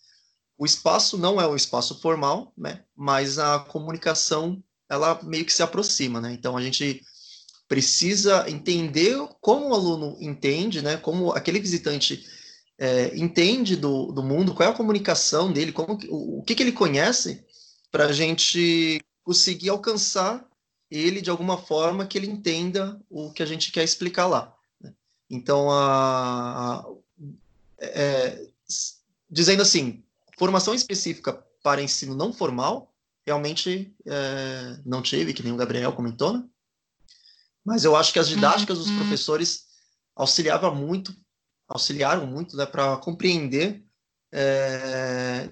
[0.56, 5.62] o espaço não é um espaço formal, né, mas a comunicação ela meio que se
[5.62, 6.32] aproxima, né?
[6.32, 7.00] Então a gente
[7.68, 10.96] precisa entender como o aluno entende, né?
[10.96, 12.26] Como aquele visitante
[12.76, 16.62] é, entende do, do mundo, qual é a comunicação dele, como o, o que, que
[16.62, 17.44] ele conhece,
[17.92, 20.44] para a gente conseguir alcançar
[20.90, 24.52] ele de alguma forma que ele entenda o que a gente quer explicar lá.
[24.80, 24.92] Né?
[25.30, 26.86] Então, a, a
[27.78, 28.48] é,
[29.30, 30.02] dizendo assim,
[30.36, 32.92] formação específica para ensino não formal
[33.26, 36.44] realmente é, não tive, que nem o Gabriel comentou, né?
[37.64, 38.98] Mas eu acho que as didáticas dos uhum.
[38.98, 39.66] professores
[40.16, 41.14] auxiliavam muito,
[41.68, 43.84] auxiliaram muito né, para compreender
[44.32, 45.50] é,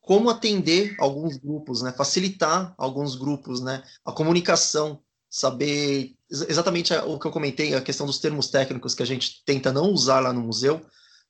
[0.00, 7.26] como atender alguns grupos, né, facilitar alguns grupos, né, a comunicação, saber exatamente o que
[7.26, 10.42] eu comentei, a questão dos termos técnicos que a gente tenta não usar lá no
[10.42, 10.84] museu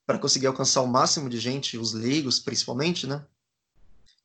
[0.07, 3.25] para conseguir alcançar o máximo de gente, os leigos principalmente, né?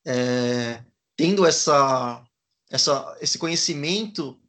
[0.06, 0.84] É,
[1.19, 2.23] tendo essa,
[2.71, 4.39] essa, esse conhecimento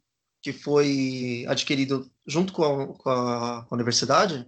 [0.41, 4.47] que foi adquirido junto com a, com a, com a universidade,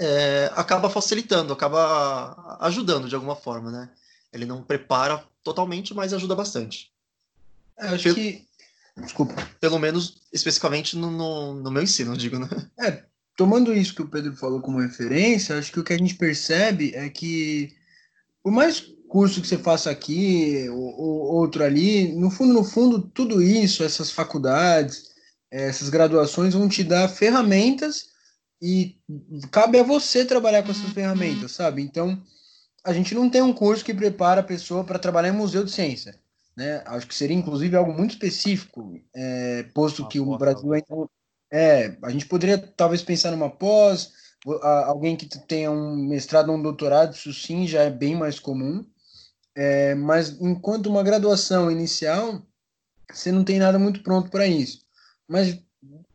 [0.00, 3.90] é, acaba facilitando, acaba ajudando de alguma forma, né?
[4.32, 6.92] Ele não prepara totalmente, mas ajuda bastante.
[7.76, 8.46] É, acho pelo, que.
[8.96, 9.34] Desculpa.
[9.58, 12.48] Pelo menos especificamente no, no, no, meu ensino, digo, né?
[12.78, 13.02] É,
[13.36, 16.94] tomando isso que o Pedro falou como referência, acho que o que a gente percebe
[16.94, 17.74] é que,
[18.40, 23.42] por mais curso que você faça aqui, ou, outro ali, no fundo, no fundo, tudo
[23.42, 25.10] isso, essas faculdades,
[25.50, 28.08] essas graduações vão te dar ferramentas
[28.60, 28.96] e
[29.50, 31.82] cabe a você trabalhar com essas ferramentas, sabe?
[31.82, 32.20] Então,
[32.84, 35.70] a gente não tem um curso que prepara a pessoa para trabalhar em museu de
[35.70, 36.18] ciência,
[36.56, 36.82] né?
[36.86, 41.08] Acho que seria, inclusive, algo muito específico, é, posto que o Brasil ainda...
[41.52, 44.12] É, a gente poderia, talvez, pensar numa pós,
[44.84, 48.84] alguém que tenha um mestrado ou um doutorado, isso sim já é bem mais comum,
[49.56, 52.46] é, mas enquanto uma graduação inicial,
[53.10, 54.80] você não tem nada muito pronto para isso.
[55.26, 55.58] mas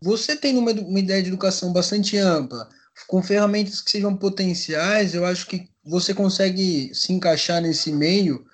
[0.02, 2.70] você tem uma, uma ideia de educação bastante ampla,
[3.08, 8.46] com ferramentas que sejam potenciais, eu acho que você consegue se encaixar nesse meio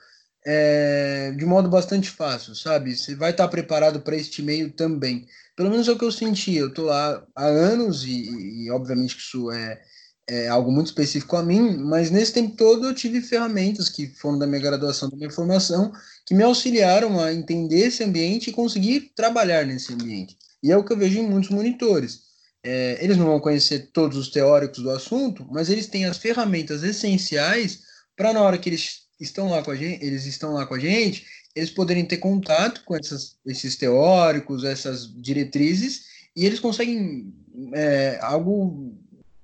[0.45, 2.95] é, de modo bastante fácil, sabe?
[2.95, 5.28] Você vai estar preparado para este meio também.
[5.56, 6.56] Pelo menos é o que eu senti.
[6.56, 9.82] Eu estou lá há anos e, e, obviamente que isso é,
[10.29, 14.37] é algo muito específico a mim, mas nesse tempo todo eu tive ferramentas que foram
[14.37, 15.93] da minha graduação, da minha formação,
[16.25, 20.37] que me auxiliaram a entender esse ambiente e conseguir trabalhar nesse ambiente.
[20.61, 22.23] E é o que eu vejo em muitos monitores.
[22.61, 26.83] É, eles não vão conhecer todos os teóricos do assunto, mas eles têm as ferramentas
[26.83, 27.83] essenciais
[28.15, 30.79] para na hora que eles estão lá com a gente, eles estão lá com a
[30.79, 37.33] gente, eles poderem ter contato com essas, esses teóricos, essas diretrizes, e eles conseguem
[37.73, 38.97] é, algo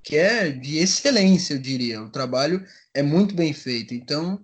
[0.03, 2.01] que é de excelência, eu diria.
[2.01, 2.63] O trabalho
[2.93, 3.93] é muito bem feito.
[3.93, 4.39] Então,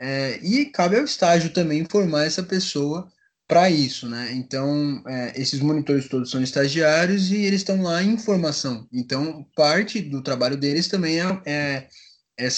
[0.00, 3.10] é, e cabe ao estágio também formar essa pessoa
[3.46, 4.32] para isso, né?
[4.32, 8.88] Então, é, esses monitores todos são estagiários e eles estão lá em formação.
[8.92, 11.88] Então, parte do trabalho deles também é, é
[12.36, 12.48] é,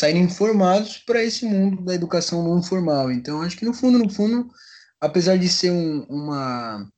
[1.04, 3.10] para esse mundo da educação não formal.
[3.10, 4.50] Então, acho que no fundo, no fundo,
[5.00, 6.88] apesar de ser um, uma,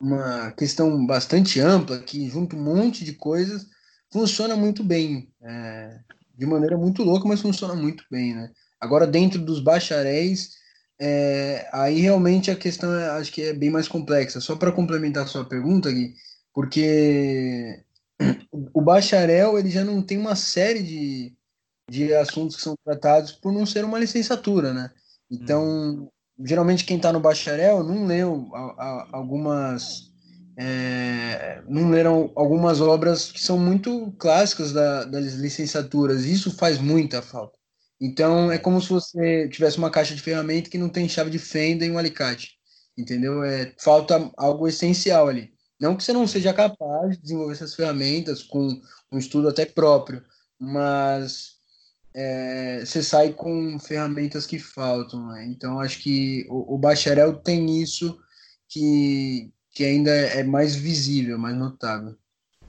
[0.00, 3.66] uma questão bastante ampla, que junta um monte de coisas,
[4.16, 5.28] funciona muito bem.
[5.42, 5.98] É,
[6.36, 8.50] de maneira muito louca, mas funciona muito bem, né?
[8.80, 10.56] Agora, dentro dos bacharéis,
[10.98, 14.40] é, aí realmente a questão é, acho que é bem mais complexa.
[14.40, 16.14] Só para complementar a sua pergunta, Gui,
[16.52, 17.82] porque
[18.72, 21.36] o bacharel ele já não tem uma série de,
[21.90, 24.90] de assuntos que são tratados por não ser uma licenciatura, né?
[25.30, 26.08] Então, hum.
[26.44, 30.05] geralmente quem está no bacharel não leu a, a, algumas
[30.58, 36.24] é, não leram algumas obras que são muito clássicas da, das licenciaturas.
[36.24, 37.56] Isso faz muita falta.
[38.00, 41.38] Então, é como se você tivesse uma caixa de ferramenta que não tem chave de
[41.38, 42.56] fenda e um alicate.
[42.96, 43.42] Entendeu?
[43.44, 45.52] É, falta algo essencial ali.
[45.78, 48.80] Não que você não seja capaz de desenvolver essas ferramentas com
[49.12, 50.22] um estudo até próprio,
[50.58, 51.56] mas
[52.14, 55.26] é, você sai com ferramentas que faltam.
[55.28, 55.46] Né?
[55.46, 58.18] Então, acho que o, o, bacharel tem isso
[58.68, 62.16] que, que ainda é mais visível, mais notável.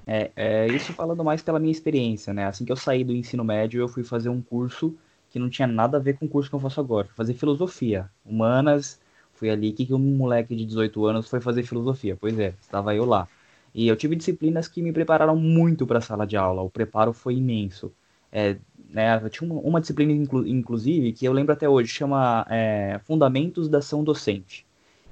[0.06, 2.46] É, é, isso falando mais pela minha experiência, né?
[2.46, 4.94] Assim que eu saí do ensino médio, eu fui fazer um curso
[5.30, 7.08] que não tinha nada a ver com o curso que eu faço agora.
[7.16, 9.00] Fazer filosofia, humanas.
[9.32, 12.18] Fui ali que um moleque de 18 anos foi fazer filosofia.
[12.20, 13.30] Pois é, estava eu lá.
[13.74, 16.62] E eu tive disciplinas que me prepararam muito para a sala de aula.
[16.62, 17.94] O preparo foi imenso.
[18.30, 18.58] É,
[18.90, 23.00] né, eu tinha uma, uma disciplina, inclu, inclusive, que eu lembro até hoje, chama é,
[23.06, 24.67] Fundamentos da Ação Docente.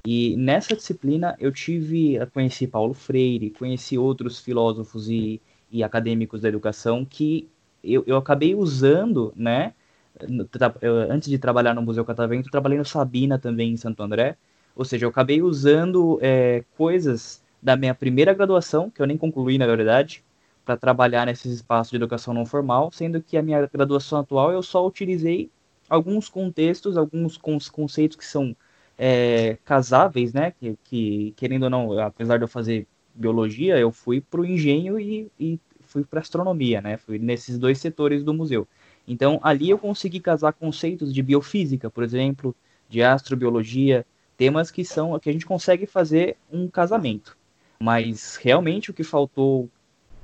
[0.05, 5.41] E nessa disciplina eu tive, conheci Paulo Freire, conheci outros filósofos e,
[5.71, 7.49] e acadêmicos da educação que
[7.83, 9.73] eu, eu acabei usando, né,
[10.81, 14.37] eu, antes de trabalhar no Museu Catavento, trabalhei no Sabina também em Santo André,
[14.75, 19.57] ou seja, eu acabei usando é, coisas da minha primeira graduação, que eu nem concluí
[19.57, 20.23] na verdade,
[20.63, 24.61] para trabalhar nesses espaços de educação não formal, sendo que a minha graduação atual eu
[24.61, 25.49] só utilizei
[25.89, 28.55] alguns contextos, alguns conceitos que são
[28.97, 30.51] é, casáveis, né?
[30.51, 34.99] Que, que, querendo ou não, apesar de eu fazer biologia, eu fui para o engenho
[34.99, 36.97] e, e fui para astronomia, né?
[36.97, 38.67] Fui nesses dois setores do museu.
[39.07, 42.55] Então ali eu consegui casar conceitos de biofísica, por exemplo,
[42.89, 44.05] de astrobiologia,
[44.37, 47.37] temas que são que a gente consegue fazer um casamento.
[47.79, 49.69] Mas realmente o que faltou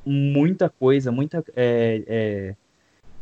[0.06, 2.56] muita coisa, muita é, é,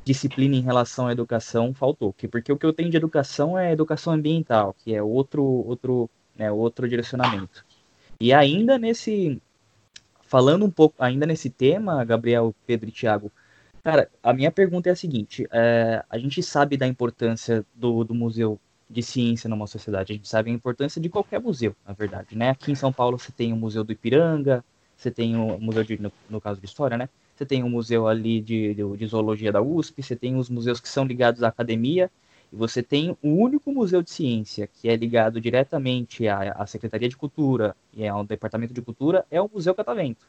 [0.06, 2.14] disciplina em relação à educação faltou.
[2.32, 6.52] Porque o que eu tenho de educação é educação ambiental, que é outro, outro, né,
[6.52, 7.66] outro direcionamento.
[8.20, 9.42] E ainda nesse.
[10.22, 13.32] Falando um pouco, ainda nesse tema, Gabriel, Pedro e Tiago,
[13.84, 18.14] cara, a minha pergunta é a seguinte: é, a gente sabe da importância do, do
[18.14, 18.60] museu
[18.90, 22.50] de ciência numa sociedade, a gente sabe a importância de qualquer museu, na verdade, né?
[22.50, 24.64] Aqui em São Paulo você tem o Museu do Ipiranga,
[24.98, 27.08] você tem o museu de, no, no, caso de história, né?
[27.40, 30.82] Você tem o museu ali de, de, de, zoologia da USP, você tem os museus
[30.82, 32.12] que são ligados à academia,
[32.52, 37.08] e você tem o único museu de ciência que é ligado diretamente à, à Secretaria
[37.08, 40.28] de Cultura e ao Departamento de Cultura, é o Museu Catavento.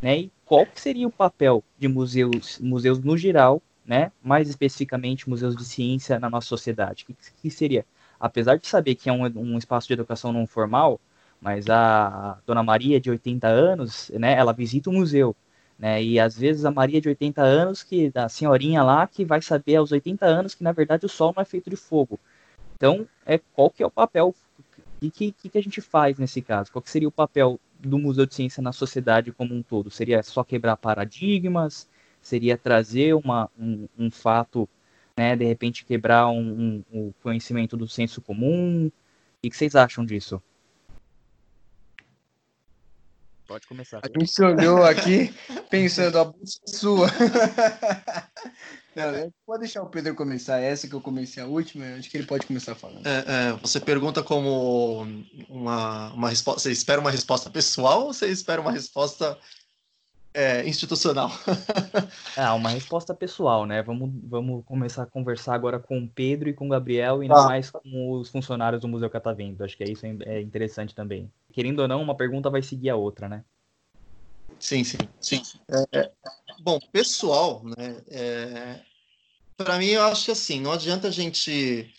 [0.00, 0.20] Né?
[0.20, 4.12] E qual que seria o papel de museus, museus no geral, né?
[4.22, 7.02] mais especificamente museus de ciência na nossa sociedade?
[7.02, 7.84] O que, que seria?
[8.20, 11.00] Apesar de saber que é um, um espaço de educação não formal,
[11.40, 15.34] mas a Dona Maria de 80 anos, né, ela visita o museu,
[15.82, 19.42] né, e às vezes a Maria de 80 anos, que a senhorinha lá, que vai
[19.42, 22.20] saber aos 80 anos que na verdade o Sol não é feito de fogo.
[22.76, 24.32] Então, é, qual que é o papel,
[25.00, 26.70] e que, que, que a gente faz nesse caso?
[26.70, 29.90] Qual seria o papel do Museu de Ciência na sociedade como um todo?
[29.90, 31.88] Seria só quebrar paradigmas?
[32.20, 34.68] Seria trazer uma, um, um fato,
[35.16, 38.86] né, de repente quebrar um, um, um conhecimento do senso comum?
[38.86, 40.40] O que vocês acham disso?
[43.52, 44.00] Pode começar.
[44.02, 45.30] A gente se olhou aqui
[45.68, 47.06] pensando, a bolsa é sua.
[48.96, 50.58] Não, pode deixar o Pedro começar.
[50.58, 53.06] Essa que eu comecei a última, acho que ele pode começar falando.
[53.06, 55.06] É, é, você pergunta como
[55.50, 56.62] uma, uma resposta.
[56.62, 59.38] Você espera uma resposta pessoal ou você espera uma resposta
[60.34, 61.30] é, institucional?
[62.36, 63.82] ah, uma resposta pessoal, né?
[63.82, 67.36] Vamos, vamos começar a conversar agora com o Pedro e com o Gabriel e não
[67.36, 67.46] ah.
[67.46, 69.64] mais com os funcionários do Museu Catavento.
[69.64, 71.30] Acho que é isso é interessante também.
[71.52, 73.44] Querendo ou não, uma pergunta vai seguir a outra, né?
[74.58, 75.42] Sim, sim, sim.
[75.92, 76.10] É,
[76.60, 78.00] bom, pessoal, né?
[78.08, 78.80] É,
[79.56, 81.92] para mim, eu acho que assim, não adianta a gente.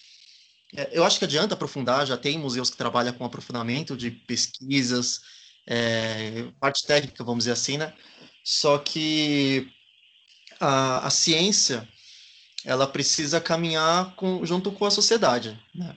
[0.75, 5.21] É, eu acho que adianta aprofundar, já tem museus que trabalham com aprofundamento de pesquisas,
[5.67, 7.93] é, parte técnica, vamos dizer assim, né?
[8.43, 9.71] Só que
[10.59, 11.87] a, a ciência
[12.65, 15.95] ela precisa caminhar com, junto com a sociedade, né?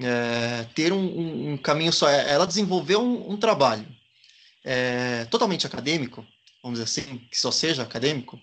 [0.00, 2.08] É, ter um, um, um, caminho só.
[2.08, 3.86] É, ela desenvolveu um, um trabalho
[4.64, 6.24] é, totalmente acadêmico,
[6.62, 8.40] vamos dizer assim, que só seja acadêmico.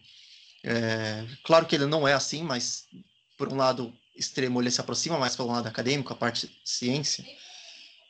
[0.63, 2.87] É, claro que ele não é assim, mas
[3.37, 7.23] por um lado extremo ele se aproxima mais pelo lado acadêmico, a parte ciência.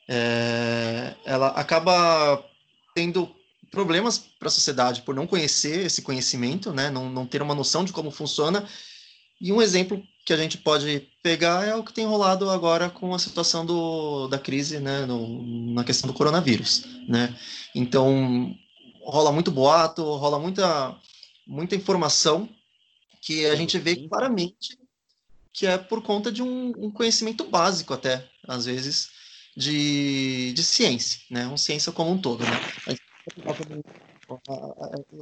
[0.07, 2.43] É, ela acaba
[2.95, 3.34] tendo
[3.76, 7.86] problemas para a sociedade por não conhecer esse conhecimento, né, não, não ter uma noção
[7.86, 8.67] de como funciona.
[9.39, 13.13] E um exemplo que a gente pode pegar é o que tem rolado agora com
[13.13, 17.38] a situação do, da crise, né, no, na questão do coronavírus, né.
[17.76, 18.55] Então
[19.03, 20.95] rola muito boato, rola muita
[21.45, 22.49] muita informação
[23.21, 24.80] que a gente vê claramente
[25.55, 29.09] que é por conta de um, um conhecimento básico até, às vezes,
[29.55, 31.47] de, de ciência, né?
[31.47, 32.51] Uma ciência como um todo, né?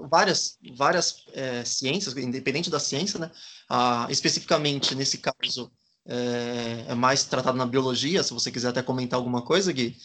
[0.09, 3.31] Várias várias é, ciências, independente da ciência, né?
[3.69, 5.71] Ah, especificamente nesse caso
[6.05, 8.23] é, é, mais tratado na biologia.
[8.23, 9.97] Se você quiser até comentar alguma coisa, Gui,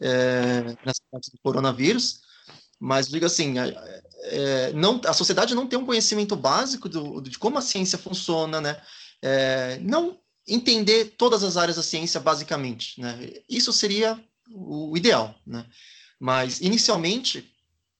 [0.00, 2.20] é, nessa parte do coronavírus,
[2.78, 7.38] mas diga assim, é, é, não, a sociedade não tem um conhecimento básico do, de
[7.38, 8.80] como a ciência funciona, né?
[9.22, 13.32] É, não entender todas as áreas da ciência basicamente, né?
[13.48, 15.66] Isso seria o ideal, né?
[16.18, 17.52] Mas inicialmente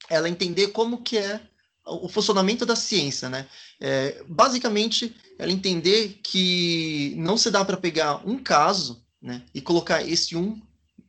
[0.09, 1.41] ela entender como que é
[1.87, 3.47] o funcionamento da ciência, né?
[3.81, 10.03] É, basicamente, ela entender que não se dá para pegar um caso, né, e colocar
[10.03, 10.61] esse um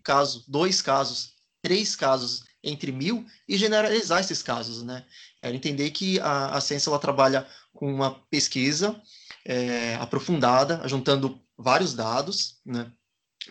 [0.03, 5.06] caso, dois casos, três casos entre mil e generalizar esses casos, né?
[5.41, 8.99] É entender que a, a ciência ela trabalha com uma pesquisa
[9.45, 12.91] é, aprofundada, juntando vários dados, né?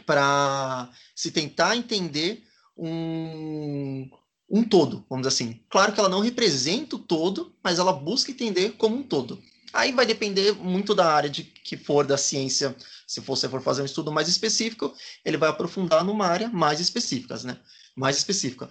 [0.05, 2.44] Para se tentar entender
[2.76, 4.08] um,
[4.50, 5.60] um todo, vamos dizer assim.
[5.68, 9.42] Claro que ela não representa o todo, mas ela busca entender como um todo.
[9.72, 12.76] Aí vai depender muito da área de que for da ciência.
[13.06, 14.94] Se você for fazer um estudo mais específico,
[15.24, 17.58] ele vai aprofundar numa área mais específica, né?
[17.96, 18.70] Mais específica.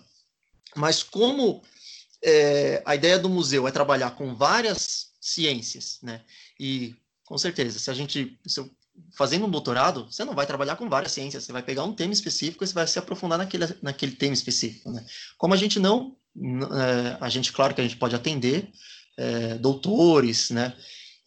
[0.75, 1.61] Mas como
[2.23, 6.21] é, a ideia do museu é trabalhar com várias ciências, né?
[6.57, 6.95] E
[7.25, 8.69] com certeza, se a gente se eu,
[9.15, 12.13] fazendo um doutorado, você não vai trabalhar com várias ciências, você vai pegar um tema
[12.13, 15.05] específico e você vai se aprofundar naquele, naquele tema específico, né?
[15.37, 18.71] Como a gente não, é, a gente, claro que a gente pode atender
[19.17, 20.75] é, doutores, né?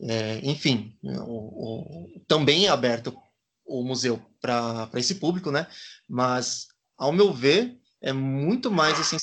[0.01, 3.17] É, enfim, o, o, também é aberto
[3.65, 5.67] o museu para esse público, né?
[6.09, 9.17] Mas, ao meu ver, é muito mais assim,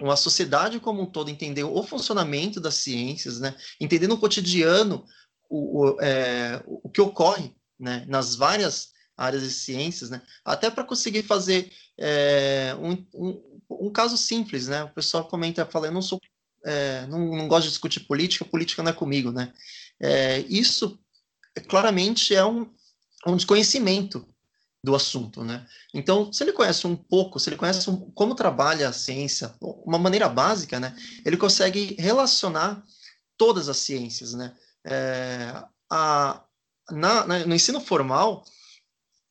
[0.00, 3.54] uma sociedade como um todo entender o funcionamento das ciências, né?
[3.80, 5.04] Entender no cotidiano
[5.50, 8.04] o, o, é, o que ocorre né?
[8.08, 10.22] nas várias áreas de ciências, né?
[10.44, 14.84] Até para conseguir fazer é, um, um, um, caso simples, né?
[14.84, 16.18] O pessoal comenta, fala, eu não sou,
[16.64, 19.52] é, não, não gosto de discutir política, política não é comigo, né?
[20.00, 20.98] É, isso
[21.68, 22.68] claramente é um,
[23.26, 24.26] um desconhecimento
[24.84, 25.64] do assunto, né?
[25.94, 29.98] Então, se ele conhece um pouco, se ele conhece um, como trabalha a ciência, uma
[29.98, 30.96] maneira básica, né?
[31.24, 32.82] Ele consegue relacionar
[33.36, 34.56] todas as ciências, né?
[34.84, 36.42] É, a,
[36.90, 38.44] na, na, no ensino formal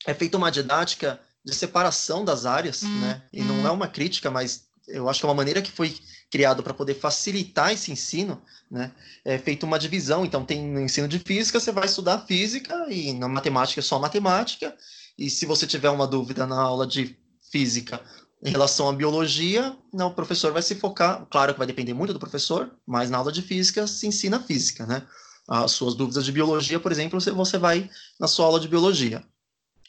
[0.06, 3.24] é feita uma didática de separação das áreas, hum, né?
[3.34, 3.46] E hum.
[3.46, 5.96] não é uma crítica, mas eu acho que é uma maneira que foi
[6.30, 8.92] criado para poder facilitar esse ensino, né?
[9.26, 10.26] É feita uma divisão.
[10.26, 14.00] Então, tem no ensino de física, você vai estudar física, e na matemática é só
[14.00, 14.76] matemática,
[15.18, 17.18] e se você tiver uma dúvida na aula de
[17.52, 18.02] física
[18.44, 22.14] em relação à biologia, não, o professor vai se focar, claro que vai depender muito
[22.14, 25.06] do professor, mas na aula de física se ensina física, né?
[25.48, 27.90] As suas dúvidas de biologia, por exemplo, você vai
[28.20, 29.24] na sua aula de biologia.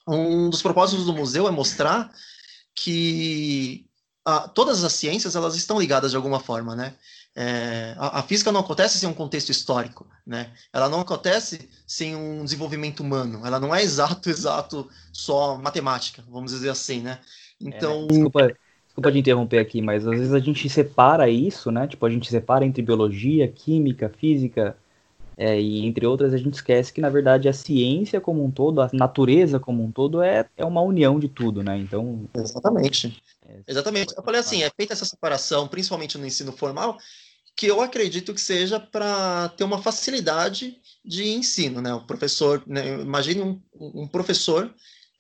[0.09, 2.13] Um dos propósitos do museu é mostrar
[2.75, 3.87] que
[4.25, 6.95] a, todas as ciências elas estão ligadas de alguma forma, né?
[7.35, 10.53] É, a, a, física não acontece sem um contexto histórico, né?
[10.73, 13.47] Ela não acontece sem um desenvolvimento humano.
[13.47, 17.21] Ela não é exato, exato, só matemática, vamos dizer assim, né?
[17.61, 18.05] Então.
[18.05, 18.57] É, desculpa,
[18.93, 21.87] Desculpa de interromper aqui, mas às vezes a gente separa isso, né?
[21.87, 24.77] Tipo, a gente separa entre biologia, química, física,
[25.37, 28.81] é, e entre outras, a gente esquece que, na verdade, a ciência como um todo,
[28.81, 31.77] a natureza como um todo, é, é uma união de tudo, né?
[31.79, 32.29] Então.
[32.35, 33.23] Exatamente.
[33.47, 34.15] É, Exatamente.
[34.17, 36.99] Eu falei assim, é feita essa separação, principalmente no ensino formal,
[37.57, 41.93] que eu acredito que seja para ter uma facilidade de ensino, né?
[41.95, 43.01] O professor, né?
[43.01, 44.73] imagine um, um professor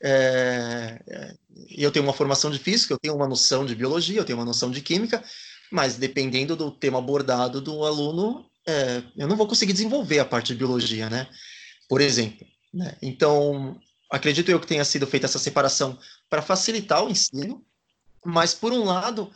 [0.02, 1.34] é, é,
[1.70, 4.44] eu tenho uma formação de física, eu tenho uma noção de biologia, eu tenho uma
[4.44, 5.22] noção de química,
[5.70, 10.48] mas dependendo do tema abordado do aluno, é, eu não vou conseguir desenvolver a parte
[10.48, 11.28] de biologia, né?
[11.88, 12.46] Por exemplo.
[12.72, 12.96] Né?
[13.02, 13.78] Então,
[14.10, 15.98] acredito eu que tenha sido feita essa separação
[16.28, 17.64] para facilitar o ensino,
[18.24, 19.30] mas, por um lado,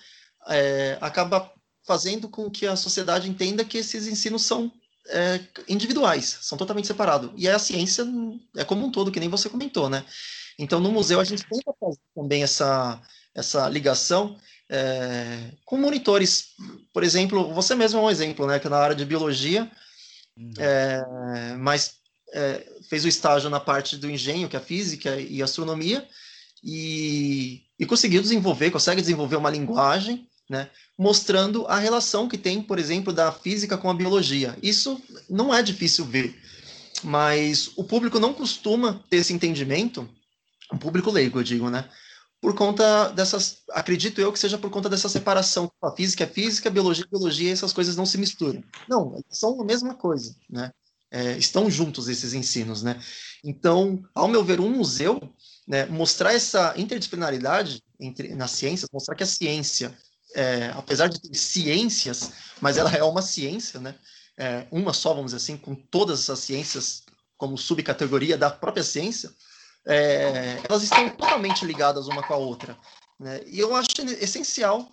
[0.48, 1.52] é, acaba
[1.84, 4.72] fazendo com que a sociedade entenda que esses ensinos são
[5.08, 7.30] é, individuais, são totalmente separados.
[7.36, 8.04] E a ciência
[8.56, 10.04] é como um todo, que nem você comentou, né?
[10.58, 13.00] Então, no museu, a gente tenta fazer também essa,
[13.34, 14.38] essa ligação
[14.70, 16.48] é, com monitores.
[16.92, 18.58] Por exemplo, você mesmo é um exemplo, né?
[18.58, 19.70] Que na área de biologia,
[20.36, 20.52] uhum.
[20.58, 21.94] é, mas
[22.32, 26.06] é, fez o estágio na parte do engenho, que é a física e astronomia,
[26.62, 30.68] e, e conseguiu desenvolver, consegue desenvolver uma linguagem, né?
[30.98, 34.56] Mostrando a relação que tem, por exemplo, da física com a biologia.
[34.62, 36.34] Isso não é difícil ver,
[37.02, 40.08] mas o público não costuma ter esse entendimento
[40.72, 41.88] um público leigo, eu digo, né?
[42.40, 45.70] Por conta dessas, acredito eu que seja por conta dessa separação.
[45.82, 48.62] A física é física, a biologia é biologia, essas coisas não se misturam.
[48.88, 50.70] Não, são a mesma coisa, né?
[51.10, 53.00] É, estão juntos esses ensinos, né?
[53.44, 55.20] Então, ao meu ver, um museu,
[55.66, 59.96] né, mostrar essa interdisciplinaridade entre nas ciências, mostrar que a ciência,
[60.34, 63.94] é, apesar de ter ciências, mas ela é uma ciência, né?
[64.36, 67.02] É, uma só, vamos dizer assim, com todas essas ciências
[67.38, 69.30] como subcategoria da própria ciência,
[69.86, 72.76] é, elas estão totalmente ligadas uma com a outra.
[73.18, 73.40] Né?
[73.46, 73.88] E eu acho
[74.20, 74.90] essencial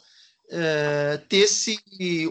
[0.49, 1.79] é, ter esse,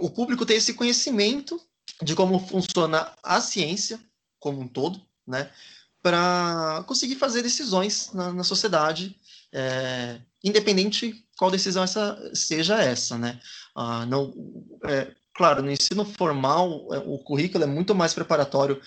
[0.00, 1.60] o público ter esse conhecimento
[2.02, 4.00] de como funciona a ciência
[4.38, 5.50] como um todo, né?
[6.02, 9.16] para conseguir fazer decisões na, na sociedade,
[9.52, 13.40] é, independente qual decisão essa seja essa, né?
[13.74, 14.34] Ah, não,
[14.84, 18.80] é, claro, no ensino formal, é, o currículo é muito mais preparatório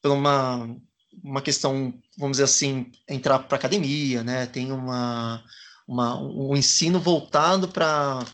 [0.00, 0.76] para uma
[1.22, 4.46] uma questão, vamos dizer assim, entrar para academia, né?
[4.46, 5.42] Tem uma,
[5.86, 8.24] uma um ensino voltado para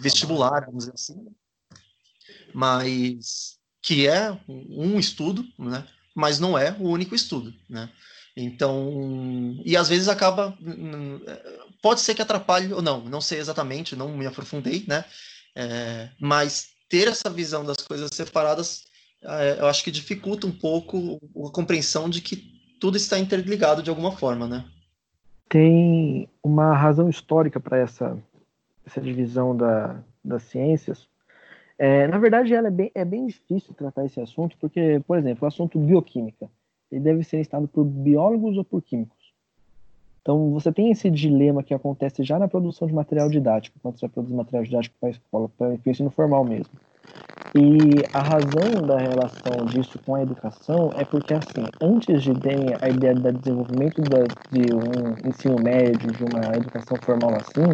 [0.00, 1.26] vestibular, vamos dizer assim,
[2.54, 5.86] mas que é um estudo, né?
[6.14, 7.90] Mas não é o único estudo, né?
[8.36, 10.56] Então, e às vezes acaba,
[11.80, 15.04] pode ser que atrapalhe ou não, não sei exatamente, não me aprofundei, né?
[15.54, 18.84] É, mas ter essa visão das coisas separadas
[19.58, 22.36] eu acho que dificulta um pouco a compreensão de que
[22.80, 24.64] tudo está interligado de alguma forma, né?
[25.48, 28.16] Tem uma razão histórica para essa,
[28.84, 31.08] essa divisão da, das ciências.
[31.78, 35.44] É, na verdade, ela é bem, é bem difícil tratar esse assunto, porque, por exemplo,
[35.44, 36.48] o assunto bioquímica,
[36.90, 39.16] ele deve ser estado por biólogos ou por químicos.
[40.22, 44.08] Então, você tem esse dilema que acontece já na produção de material didático, quando você
[44.08, 46.72] produz material didático para a escola, para o ensino formal mesmo.
[47.58, 52.76] E a razão da relação disso com a educação é porque, assim, antes de ter
[52.84, 57.64] a ideia do desenvolvimento de um ensino médio, de uma educação formal assim,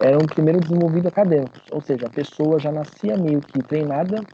[0.00, 4.24] eram primeiro desenvolvidos acadêmicos, ou seja, a pessoa já nascia meio que treinada,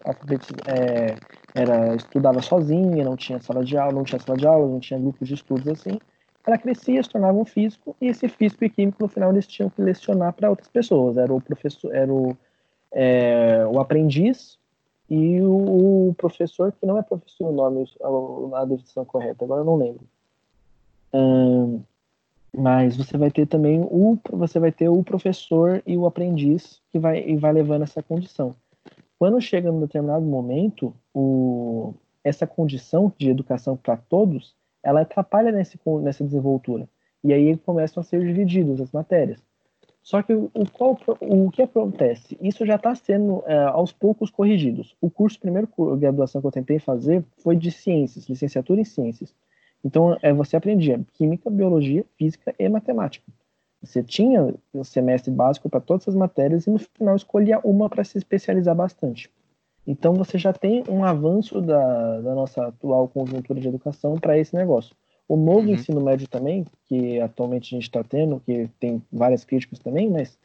[0.69, 1.17] é,
[1.53, 5.01] era, estudava sozinha, não tinha sala de aula, não tinha sala de aula, não tinha
[5.01, 5.99] grupos de estudos assim,
[6.47, 9.69] ela crescia, se tornava um físico, e esse físico e químico, no final, eles tinham
[9.69, 12.37] que lecionar para outras pessoas, era o professor, era o,
[12.93, 14.57] é, o aprendiz
[15.09, 19.65] e o, professor, que não é professor o nome, a, a definição correta, agora eu
[19.65, 20.01] não lembro.
[21.15, 21.81] Hum,
[22.57, 26.99] mas você vai ter também o você vai ter o professor e o aprendiz que
[26.99, 28.55] vai e vai levando essa condição.
[29.19, 31.95] Quando chega num determinado momento, o,
[32.25, 36.89] essa condição de educação para todos, ela atrapalha nesse, nessa desenvoltura.
[37.23, 39.43] E aí começam a ser divididas as matérias.
[40.07, 42.39] Só que o, qual, o que acontece?
[42.41, 44.97] Isso já está sendo é, aos poucos corrigidos.
[45.01, 49.35] O curso, primeiro graduação que eu tentei fazer foi de ciências, licenciatura em ciências.
[49.85, 53.27] Então, é, você aprendia química, biologia, física e matemática.
[53.83, 58.05] Você tinha o semestre básico para todas as matérias e no final escolhia uma para
[58.05, 59.29] se especializar bastante.
[59.85, 64.55] Então, você já tem um avanço da, da nossa atual conjuntura de educação para esse
[64.55, 64.95] negócio.
[65.29, 65.75] O novo uhum.
[65.75, 70.39] ensino médio também, que atualmente a gente está tendo, que tem várias críticas também, mas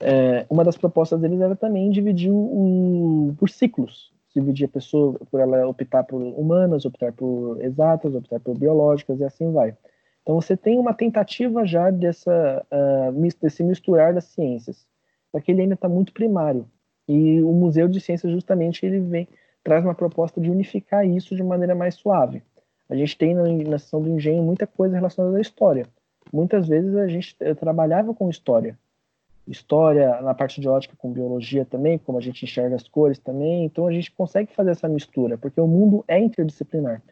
[0.00, 4.12] é, uma das propostas deles era também dividir o, por ciclos.
[4.34, 9.24] Dividir a pessoa por ela optar por humanas, optar por exatas, optar por biológicas e
[9.24, 9.74] assim vai.
[10.22, 14.84] Então você tem uma tentativa já dessa, uh, desse misturar das ciências,
[15.30, 16.66] só que ele ainda está muito primário.
[17.08, 19.28] E o Museu de Ciências justamente ele vem
[19.62, 22.42] traz uma proposta de unificar isso de maneira mais suave.
[22.88, 25.86] A gente tem na, sessão do engenho muita coisa relacionada à história.
[26.32, 28.78] Muitas vezes a gente trabalhava com história,
[29.46, 33.64] história na parte de ótica com biologia também, como a gente enxerga as cores também.
[33.64, 37.02] Então a gente consegue fazer essa mistura, porque o mundo é interdisciplinar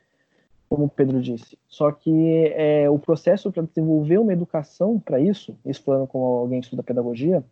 [0.68, 1.56] como o Pedro disse.
[1.68, 6.60] Só que é, o processo para desenvolver uma educação para isso, isso falando com alguém
[6.60, 7.44] que estuda pedagogia,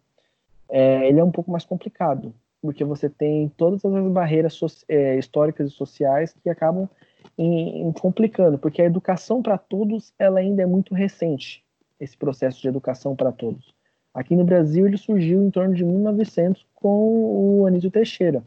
[0.68, 5.16] é, ele é um pouco mais complicado, porque você tem todas as barreiras so é,
[5.16, 6.88] históricas e sociais que acabam
[7.36, 11.64] em, em complicando, porque a educação para todos ela ainda é muito recente,
[11.98, 13.74] esse processo de educação para todos.
[14.14, 18.42] Aqui no Brasil ele surgiu em torno de 1900 com o Anísio Teixeira,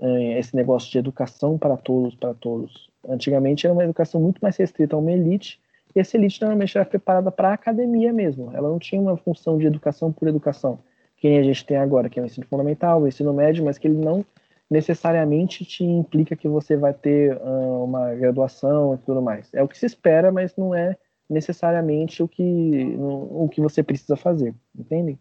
[0.00, 2.88] é, esse negócio de educação para todos, para todos.
[3.08, 5.60] Antigamente era uma educação muito mais restrita a uma elite,
[5.94, 8.50] e essa elite normalmente era preparada para a academia mesmo.
[8.54, 10.78] Ela não tinha uma função de educação por educação,
[11.16, 13.88] que a gente tem agora, que é o ensino fundamental, o ensino médio, mas que
[13.88, 14.24] ele não
[14.70, 19.48] necessariamente te implica que você vai ter uh, uma graduação e tudo mais.
[19.54, 20.96] É o que se espera, mas não é
[21.28, 25.18] necessariamente o que, no, o que você precisa fazer, entende?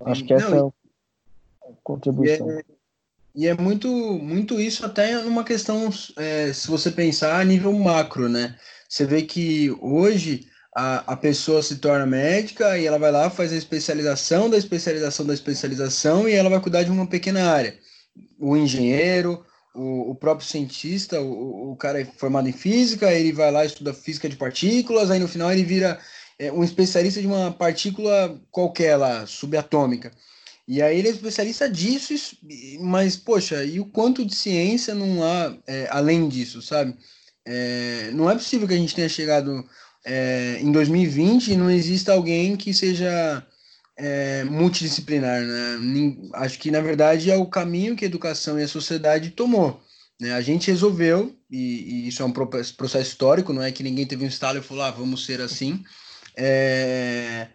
[0.00, 0.72] Acho que essa não,
[1.66, 2.50] é a contribuição.
[2.50, 2.62] É,
[3.34, 8.28] e é muito, muito isso até numa questão, é, se você pensar a nível macro,
[8.28, 8.56] né?
[8.88, 13.52] Você vê que hoje a, a pessoa se torna médica e ela vai lá, faz
[13.52, 17.78] a especialização da especialização da especialização e ela vai cuidar de uma pequena área.
[18.38, 19.44] O engenheiro,
[19.74, 23.94] o, o próprio cientista, o, o cara é formado em física, ele vai lá estuda
[23.94, 25.98] física de partículas, aí no final ele vira
[26.38, 30.10] é, um especialista de uma partícula qualquer lá, subatômica.
[30.66, 32.14] E aí ele é especialista disso,
[32.80, 36.96] mas, poxa, e o quanto de ciência não há é, além disso, sabe?
[37.46, 39.68] É, não é possível que a gente tenha chegado
[40.04, 43.44] é, em 2020 e não exista alguém que seja
[43.96, 46.16] é, multidisciplinar, né?
[46.34, 49.80] Acho que, na verdade, é o caminho que a educação e a sociedade tomou.
[50.20, 50.32] Né?
[50.32, 54.24] A gente resolveu, e, e isso é um processo histórico, não é que ninguém teve
[54.24, 55.82] um estalo e falou, ah, vamos ser assim,
[56.36, 57.48] é,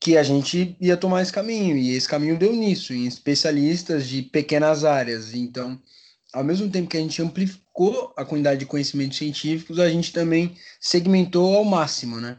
[0.00, 4.22] que a gente ia tomar esse caminho, e esse caminho deu nisso, em especialistas de
[4.22, 5.34] pequenas áreas.
[5.34, 5.80] Então,
[6.32, 7.65] ao mesmo tempo que a gente amplificou
[8.16, 12.38] a quantidade de conhecimentos científicos, a gente também segmentou ao máximo, né?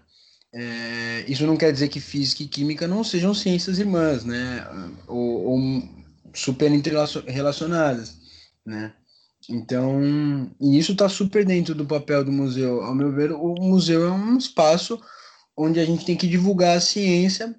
[0.53, 4.65] É, isso não quer dizer que física e química não sejam ciências irmãs, né?
[5.07, 5.83] Ou, ou
[6.33, 8.15] super interrelacionadas,
[8.65, 8.93] né?
[9.49, 12.81] Então, e isso está super dentro do papel do museu.
[12.81, 14.99] Ao meu ver, o museu é um espaço
[15.55, 17.55] onde a gente tem que divulgar a ciência,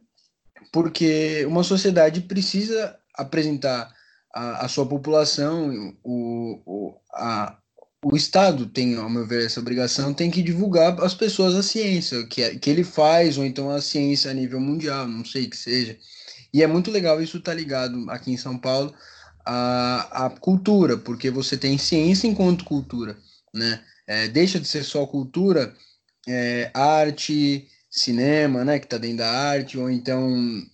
[0.72, 3.92] porque uma sociedade precisa apresentar
[4.34, 7.58] a, a sua população, o, o, a,
[8.04, 12.24] o Estado tem, ao meu ver, essa obrigação, tem que divulgar as pessoas a ciência,
[12.26, 15.56] que, é, que ele faz, ou então a ciência a nível mundial, não sei que
[15.56, 15.98] seja.
[16.52, 18.94] E é muito legal isso estar tá ligado aqui em São Paulo
[19.44, 23.18] à, à cultura, porque você tem ciência enquanto cultura,
[23.52, 23.82] né?
[24.06, 25.74] É, deixa de ser só cultura,
[26.26, 30.30] é, arte, cinema, né, que está dentro da arte, ou então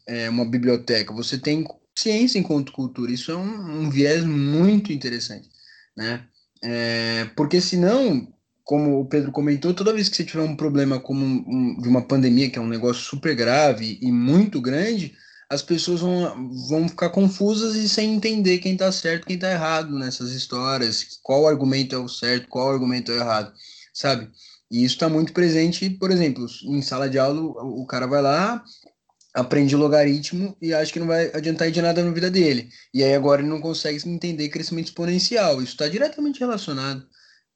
[0.07, 1.13] é, uma biblioteca.
[1.13, 1.67] Você tem
[1.97, 3.11] ciência enquanto cultura.
[3.11, 5.49] Isso é um, um viés muito interessante,
[5.97, 6.25] né?
[6.65, 8.27] É, porque senão,
[8.65, 11.89] como o Pedro comentou, toda vez que você tiver um problema como um, um, de
[11.89, 15.15] uma pandemia, que é um negócio super grave e muito grande,
[15.49, 19.97] as pessoas vão, vão ficar confusas e sem entender quem está certo quem está errado
[19.99, 23.53] nessas histórias, qual argumento é o certo, qual argumento é o errado,
[23.93, 24.31] sabe?
[24.71, 28.65] E isso está muito presente, por exemplo, em sala de aula, o cara vai lá,
[29.35, 32.69] aprende logaritmo e acha que não vai adiantar de nada na vida dele.
[32.93, 35.61] E aí agora ele não consegue entender crescimento exponencial.
[35.61, 37.05] Isso está diretamente relacionado,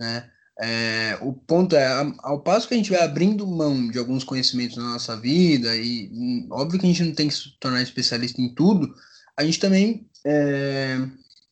[0.01, 0.29] né?
[0.61, 1.87] É, o ponto é,
[2.19, 6.11] ao passo que a gente vai abrindo mão de alguns conhecimentos na nossa vida, e
[6.13, 8.93] hum, óbvio que a gente não tem que se tornar especialista em tudo,
[9.37, 10.99] a gente também é,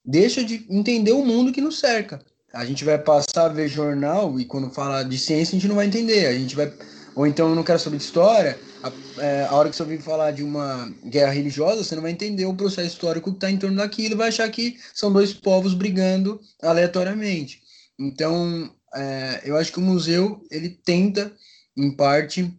[0.05, 2.21] deixa de entender o mundo que nos cerca
[2.57, 5.77] a gente vai passar a ver jornal e quando fala de ciência a gente não
[5.77, 6.27] vai entender.
[6.27, 6.73] A gente vai.
[7.15, 8.59] Ou então eu não quero saber de história.
[8.83, 12.13] A, é, a hora que você ouvir falar de uma guerra religiosa, você não vai
[12.13, 15.75] entender o processo histórico que está em torno daquilo vai achar que são dois povos
[15.75, 17.63] brigando aleatoriamente.
[17.99, 21.33] Então, é, eu acho que o museu ele tenta,
[21.77, 22.53] em parte,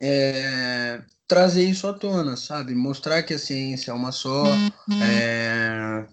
[0.00, 2.74] é, trazer isso à tona, sabe?
[2.74, 4.44] Mostrar que a ciência é uma só,
[5.02, 6.04] é,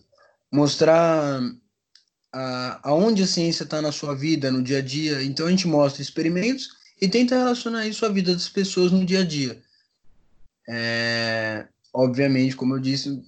[0.51, 1.41] mostrar
[2.31, 5.23] a, aonde a ciência está na sua vida, no dia a dia.
[5.23, 9.21] Então a gente mostra experimentos e tenta relacionar isso à vida das pessoas no dia
[9.21, 9.61] a dia.
[10.69, 13.21] É, obviamente, como eu disse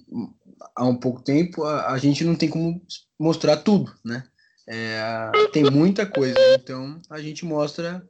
[0.76, 2.80] há um pouco tempo, a, a gente não tem como
[3.18, 4.24] mostrar tudo, né?
[4.66, 8.08] É, tem muita coisa, então a gente mostra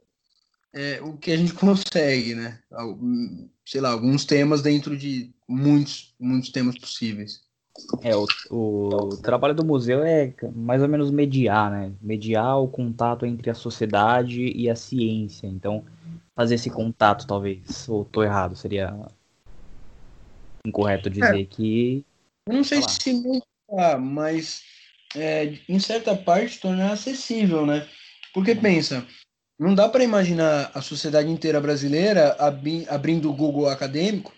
[0.73, 2.59] é, o que a gente consegue, né?
[3.65, 7.44] Sei lá, alguns temas dentro de muitos, muitos temas possíveis.
[8.01, 11.91] É, o, o trabalho do museu é mais ou menos mediar, né?
[12.01, 15.47] Mediar o contato entre a sociedade e a ciência.
[15.47, 15.83] Então,
[16.35, 18.95] fazer esse contato, talvez, ou tô errado, seria
[20.65, 22.05] incorreto dizer é, que.
[22.47, 24.63] Eu não sei se mediar, mas
[25.15, 27.87] é, em certa parte tornar acessível, né?
[28.33, 29.05] Porque pensa,
[29.57, 32.35] não dá para imaginar a sociedade inteira brasileira
[32.89, 34.33] abrindo o Google acadêmico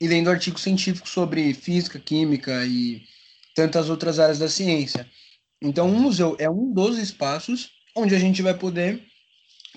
[0.00, 3.02] e lendo artigos científicos sobre física, química e
[3.54, 5.08] tantas outras áreas da ciência.
[5.60, 9.02] Então, um museu é um dos espaços onde a gente vai poder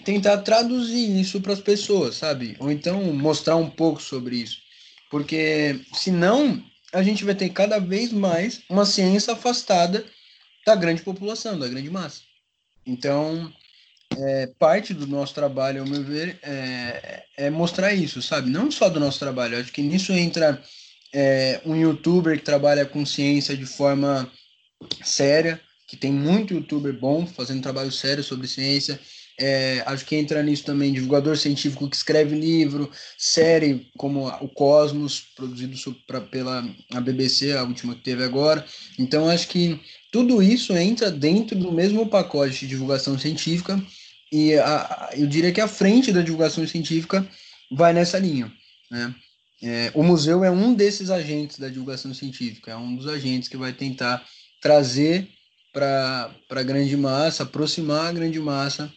[0.06, 2.56] tentar traduzir isso para as pessoas, sabe?
[2.60, 4.60] Ou então mostrar um pouco sobre isso.
[5.10, 6.64] Porque senão
[6.94, 10.06] a gente vai ter cada vez mais uma ciência afastada
[10.66, 12.22] da grande população, da grande massa.
[12.86, 13.52] Então,
[14.18, 18.50] é, parte do nosso trabalho, ao meu ver, é, é, mostrar isso, sabe?
[18.50, 20.62] Não só do nosso trabalho, acho que nisso entra
[21.14, 24.32] é, um youtuber que trabalha com ciência de forma
[25.04, 29.00] séria, que tem muito youtuber bom fazendo trabalho sério sobre ciência.
[29.40, 35.20] É, acho que entra nisso também divulgador científico que escreve livro, série como o Cosmos,
[35.36, 38.64] produzido pra, pela a BBC, a última que teve agora.
[39.00, 39.80] Então, acho que
[40.12, 43.82] tudo isso entra dentro do mesmo pacote de divulgação científica
[44.32, 47.28] e a, eu diria que a frente da divulgação científica
[47.72, 48.52] vai nessa linha.
[48.90, 49.14] Né?
[49.62, 53.58] É, o museu é um desses agentes da divulgação científica, é um dos agentes que
[53.58, 54.26] vai tentar
[54.62, 55.28] trazer
[55.74, 58.92] para a grande massa, aproximar a grande massa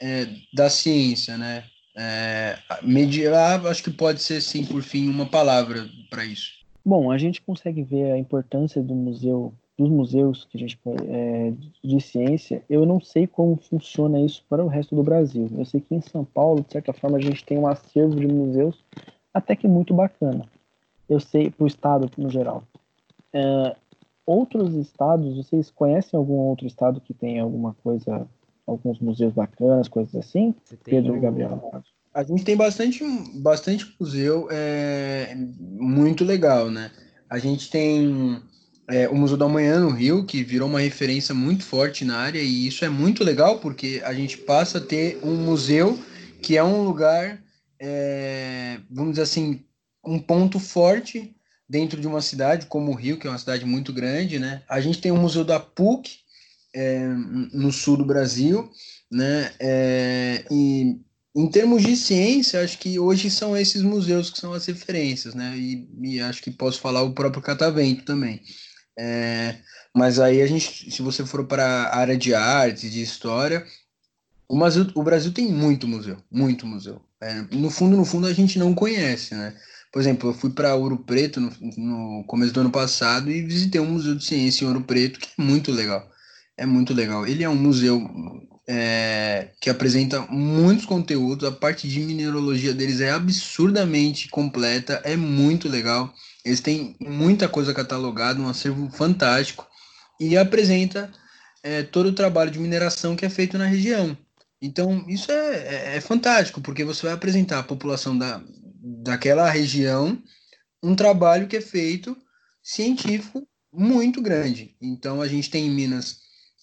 [0.00, 1.64] é, da ciência, né?
[1.94, 6.52] É, mediar, acho que pode ser, sim, por fim, uma palavra para isso.
[6.84, 11.52] Bom, a gente consegue ver a importância do museu dos museus que a gente é,
[11.82, 15.50] de ciência, eu não sei como funciona isso para o resto do Brasil.
[15.56, 18.26] Eu sei que em São Paulo, de certa forma, a gente tem um acervo de
[18.26, 18.84] museus
[19.32, 20.46] até que muito bacana.
[21.08, 22.64] Eu sei para o estado no geral.
[23.32, 23.76] É,
[24.26, 28.26] outros estados, vocês conhecem algum outro estado que tem alguma coisa,
[28.66, 30.54] alguns museus bacanas, coisas assim?
[30.84, 31.82] Pedro e Gabriel.
[32.14, 33.02] A gente tem bastante,
[33.40, 36.90] bastante museu é, muito legal, né?
[37.28, 38.42] A gente tem
[38.88, 42.40] é, o Museu da Manhã no Rio, que virou uma referência muito forte na área,
[42.40, 45.98] e isso é muito legal porque a gente passa a ter um museu
[46.40, 47.42] que é um lugar,
[47.80, 49.64] é, vamos dizer assim,
[50.04, 51.34] um ponto forte
[51.68, 54.62] dentro de uma cidade como o Rio, que é uma cidade muito grande, né?
[54.68, 56.10] A gente tem o Museu da PUC
[56.74, 57.08] é,
[57.52, 58.68] no sul do Brasil,
[59.10, 59.52] né?
[59.60, 61.00] É, e
[61.34, 65.56] em termos de ciência, acho que hoje são esses museus que são as referências, né?
[65.56, 68.42] E, e acho que posso falar o próprio Catavento também.
[68.98, 69.56] É,
[69.94, 73.66] mas aí a gente, se você for para a área de arte, de história,
[74.48, 77.00] o Brasil, o Brasil tem muito museu, muito museu.
[77.20, 79.54] É, no fundo, no fundo, a gente não conhece, né?
[79.92, 83.80] Por exemplo, eu fui para Ouro Preto no, no, começo do ano passado e visitei
[83.80, 86.10] um museu de ciência em Ouro Preto que é muito legal.
[86.56, 87.26] É muito legal.
[87.26, 88.02] Ele é um museu
[88.66, 91.46] é, que apresenta muitos conteúdos.
[91.46, 96.12] A parte de mineralogia deles é absurdamente completa, é muito legal.
[96.44, 99.66] Eles têm muita coisa catalogada, um acervo fantástico
[100.20, 101.10] e apresenta
[101.62, 104.16] é, todo o trabalho de mineração que é feito na região.
[104.60, 108.42] Então, isso é, é, é, fantástico, porque você vai apresentar à população da,
[109.02, 110.20] daquela região
[110.82, 112.16] um trabalho que é feito
[112.62, 114.76] científico muito grande.
[114.80, 116.20] Então, a gente tem em Minas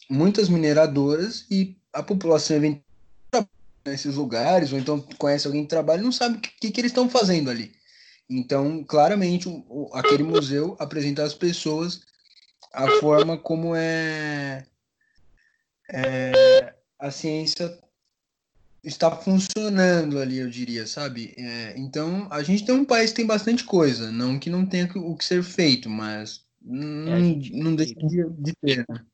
[0.09, 2.85] muitas mineradoras e a população eventualmente
[3.85, 6.91] nesses lugares, ou então conhece alguém que trabalha e não sabe o que, que eles
[6.91, 7.71] estão fazendo ali.
[8.29, 12.01] Então, claramente, o, aquele museu apresenta às pessoas
[12.71, 14.65] a forma como é,
[15.91, 17.75] é a ciência
[18.83, 21.33] está funcionando ali, eu diria, sabe?
[21.37, 24.89] É, então, a gente tem um país que tem bastante coisa, não que não tenha
[24.95, 27.19] o que ser feito, mas não, é,
[27.53, 29.05] não deixa de, de ter, né?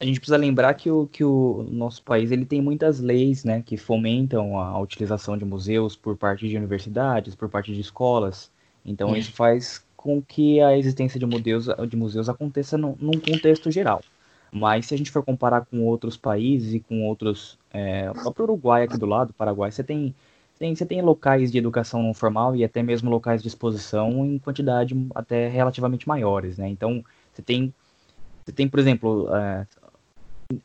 [0.00, 3.62] A gente precisa lembrar que o, que o nosso país ele tem muitas leis né,
[3.62, 8.50] que fomentam a utilização de museus por parte de universidades, por parte de escolas.
[8.84, 13.70] Então isso faz com que a existência de museus, de museus aconteça num, num contexto
[13.70, 14.02] geral.
[14.52, 18.44] Mas se a gente for comparar com outros países e com outros, é, o próprio
[18.44, 20.14] Uruguai aqui do lado, Paraguai, você tem,
[20.58, 24.38] tem, você tem locais de educação não formal e até mesmo locais de exposição em
[24.38, 26.68] quantidade até relativamente maiores, né?
[26.68, 27.74] Então você tem,
[28.44, 29.66] você tem, por exemplo, é,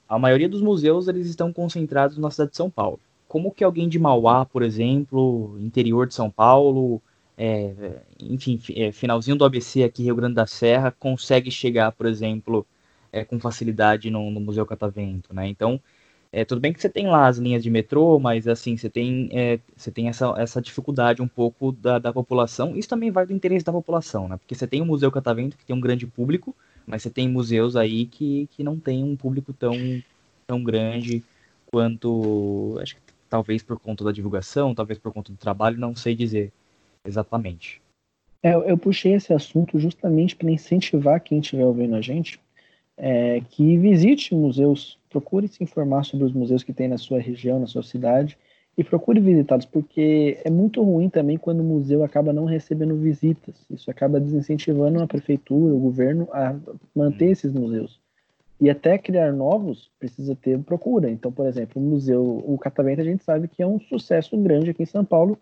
[0.08, 3.00] a maioria dos museus eles estão concentrados na cidade de São Paulo.
[3.28, 7.02] Como que alguém de Mauá, por exemplo, interior de São Paulo,
[7.40, 12.68] é, enfim, é, finalzinho do ABC aqui, Rio Grande da Serra, consegue chegar, por exemplo,
[13.14, 15.48] é, com facilidade no, no, Museu Catavento, né?
[15.48, 15.80] Então,
[16.32, 19.30] É, tudo bem que você tem lá as linhas de metrô, mas assim, você tem,
[19.34, 22.78] é, você tem essa, essa dificuldade um pouco da, da população.
[22.78, 24.38] Isso também vai do interesse da população, né?
[24.38, 26.56] Porque você tem o Museu Catavento, que tem um grande público,
[26.88, 29.74] mas você tem museus aí que, que não tem um público tão,
[30.48, 31.24] tão grande
[31.68, 32.78] quanto.
[32.82, 36.52] Acho que talvez por conta da divulgação, talvez por conta do trabalho, não sei dizer
[37.06, 37.82] exatamente.
[38.42, 42.40] É, eu puxei esse assunto justamente para incentivar quem estiver ouvindo a gente
[43.00, 47.60] é, que visite museus, procure se informar sobre os museus que tem na sua região,
[47.60, 48.38] na sua cidade,
[48.78, 53.56] e procure visitá-los, porque é muito ruim também quando o museu acaba não recebendo visitas.
[53.70, 56.56] Isso acaba desincentivando a prefeitura, o governo a
[56.96, 57.32] manter uhum.
[57.32, 58.00] esses museus.
[58.62, 61.10] E até criar novos precisa ter procura.
[61.10, 64.70] Então, por exemplo, o museu, o Catavento, a gente sabe que é um sucesso grande
[64.70, 65.38] aqui em São Paulo.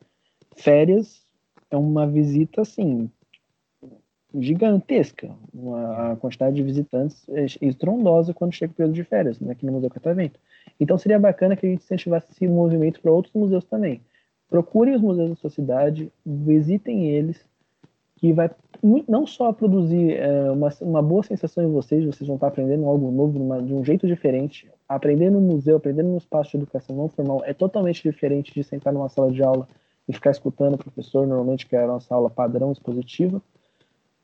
[0.55, 1.21] Férias
[1.69, 3.09] é uma visita assim
[4.35, 5.29] gigantesca.
[5.53, 9.71] Uma, quantidade de visitantes é estrondosa quando chega o período de férias né, aqui no
[9.73, 10.39] Museu Catavento.
[10.79, 14.01] Então seria bacana que a gente incentivasse esse movimento para outros museus também.
[14.49, 17.37] Procurem os museus da sua cidade, visitem eles,
[18.15, 18.49] que vai
[19.07, 23.11] não só produzir é, uma, uma boa sensação em vocês, vocês vão estar aprendendo algo
[23.11, 24.69] novo numa, de um jeito diferente.
[24.87, 28.93] Aprender no museu, aprender no espaço de educação não formal é totalmente diferente de sentar
[28.93, 29.67] numa sala de aula
[30.07, 33.41] e ficar escutando o professor, normalmente que é a nossa aula padrão expositiva.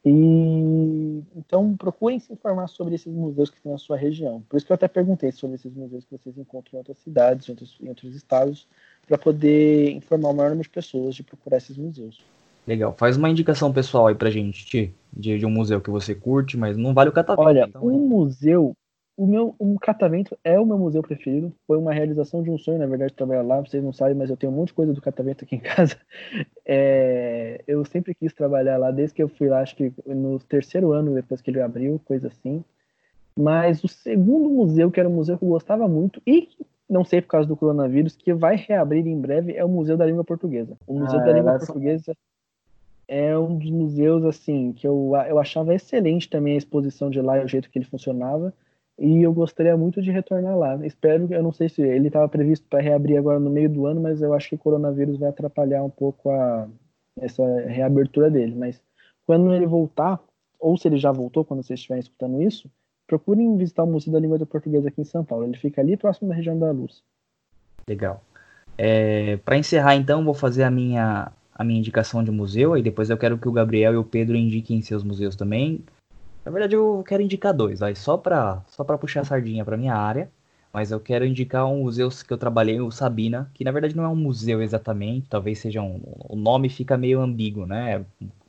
[0.05, 4.43] E então procurem se informar sobre esses museus que tem na sua região.
[4.49, 7.47] Por isso que eu até perguntei sobre esses museus que vocês encontram em outras cidades,
[7.47, 8.67] em outros, em outros estados,
[9.07, 12.21] para poder informar o maior número de pessoas de procurar esses museus.
[12.67, 12.93] Legal.
[12.97, 16.57] Faz uma indicação pessoal aí pra gente, Ti, de, de um museu que você curte,
[16.57, 17.47] mas não vale o catavento.
[17.47, 18.75] Olha, então, um museu
[19.15, 21.53] o meu um catavento é o meu museu preferido.
[21.67, 23.59] Foi uma realização de um sonho, na verdade, trabalhar lá.
[23.59, 25.95] Vocês não sabem, mas eu tenho um monte de coisa do catavento aqui em casa.
[26.65, 30.91] É, eu sempre quis trabalhar lá, desde que eu fui lá, acho que no terceiro
[30.91, 32.63] ano depois que ele abriu, coisa assim.
[33.35, 36.49] Mas o segundo museu, que era um museu que eu gostava muito, e
[36.89, 40.05] não sei por causa do coronavírus, que vai reabrir em breve, é o Museu da
[40.05, 40.77] Língua Portuguesa.
[40.85, 42.15] O Museu ah, da Língua Portuguesa
[43.07, 47.39] é um dos museus assim que eu, eu achava excelente também a exposição de lá
[47.39, 48.53] e o jeito que ele funcionava
[48.97, 50.85] e eu gostaria muito de retornar lá.
[50.85, 54.01] Espero, eu não sei se ele estava previsto para reabrir agora no meio do ano,
[54.01, 56.67] mas eu acho que o coronavírus vai atrapalhar um pouco a,
[57.19, 58.55] essa reabertura dele.
[58.55, 58.81] Mas
[59.25, 60.19] quando ele voltar,
[60.59, 62.69] ou se ele já voltou, quando vocês estiverem escutando isso,
[63.07, 65.45] procurem visitar o Museu da Língua do Português aqui em São Paulo.
[65.45, 67.03] Ele fica ali próximo da região da Luz.
[67.87, 68.21] Legal.
[68.77, 73.09] É, para encerrar, então, vou fazer a minha, a minha indicação de museu, e depois
[73.09, 75.83] eu quero que o Gabriel e o Pedro indiquem seus museus também.
[76.45, 79.95] Na verdade, eu quero indicar dois, vai, só para só puxar a sardinha para minha
[79.95, 80.29] área.
[80.73, 84.03] Mas eu quero indicar um museu que eu trabalhei, o Sabina, que na verdade não
[84.03, 86.01] é um museu exatamente, talvez seja um.
[86.27, 88.03] O nome fica meio ambíguo, né?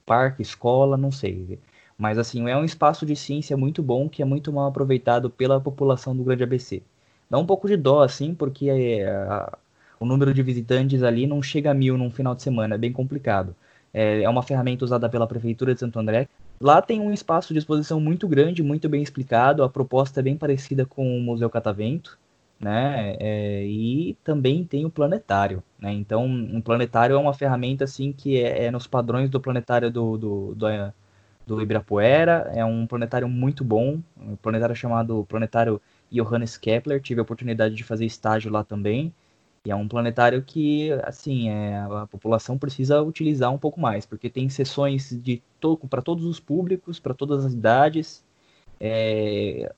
[0.06, 1.58] Parque, escola, não sei.
[1.98, 5.60] Mas assim, é um espaço de ciência muito bom que é muito mal aproveitado pela
[5.60, 6.82] população do Grande ABC.
[7.28, 9.58] Dá um pouco de dó, assim, porque é, a,
[10.00, 12.92] o número de visitantes ali não chega a mil num final de semana, é bem
[12.92, 13.54] complicado.
[13.92, 16.28] É, é uma ferramenta usada pela Prefeitura de Santo André,
[16.60, 19.62] Lá tem um espaço de exposição muito grande, muito bem explicado.
[19.62, 22.18] A proposta é bem parecida com o Museu Catavento,
[22.58, 23.16] né?
[23.20, 25.92] É, e também tem o planetário, né?
[25.92, 30.16] Então, um planetário é uma ferramenta assim que é, é nos padrões do planetário do,
[30.16, 30.66] do, do,
[31.46, 32.50] do, Ibirapuera.
[32.54, 35.80] É um planetário muito bom, um planetário chamado Planetário
[36.10, 37.00] Johannes Kepler.
[37.00, 39.12] Tive a oportunidade de fazer estágio lá também.
[39.66, 44.28] E é um planetário que, assim, é, a população precisa utilizar um pouco mais, porque
[44.28, 48.22] tem sessões de to para todos os públicos, para todas as idades.
[48.78, 49.72] É,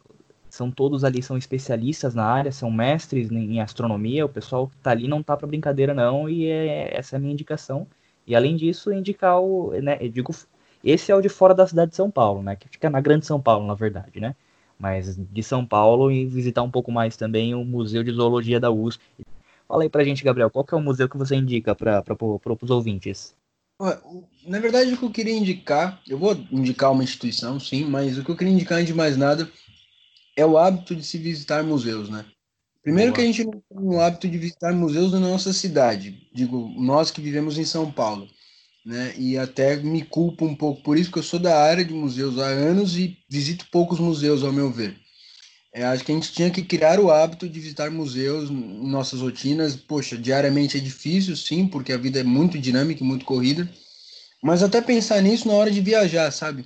[0.51, 4.27] são todos ali são especialistas na área, são mestres em astronomia.
[4.27, 7.21] O pessoal que está ali não tá para brincadeira não, e é, essa é a
[7.21, 7.87] minha indicação.
[8.27, 10.35] E além disso, indicar o, né, eu digo,
[10.83, 13.27] esse é o de fora da cidade de São Paulo, né, que fica na Grande
[13.27, 14.35] São Paulo, na verdade, né?
[14.79, 18.71] Mas de São Paulo e visitar um pouco mais também o Museu de Zoologia da
[18.71, 19.03] USP.
[19.69, 22.03] Fala aí pra gente, Gabriel, qual que é o museu que você indica para
[22.63, 23.35] os ouvintes?
[24.47, 28.25] Na verdade, o que eu queria indicar, eu vou indicar uma instituição, sim, mas o
[28.25, 29.51] que eu queria indicar, antes de mais nada,
[30.37, 32.25] é o hábito de se visitar museus, né?
[32.83, 33.17] Primeiro Boa.
[33.17, 37.11] que a gente não tem o hábito de visitar museus na nossa cidade, digo, nós
[37.11, 38.29] que vivemos em São Paulo,
[38.85, 39.13] né?
[39.19, 42.39] E até me culpo um pouco por isso, que eu sou da área de museus
[42.39, 44.97] há anos e visito poucos museus, ao meu ver.
[45.77, 49.21] É, acho que a gente tinha que criar o hábito de visitar museus em nossas
[49.21, 49.77] rotinas.
[49.77, 53.71] Poxa, diariamente é difícil, sim, porque a vida é muito dinâmica e muito corrida.
[54.43, 56.65] Mas até pensar nisso na hora de viajar, sabe?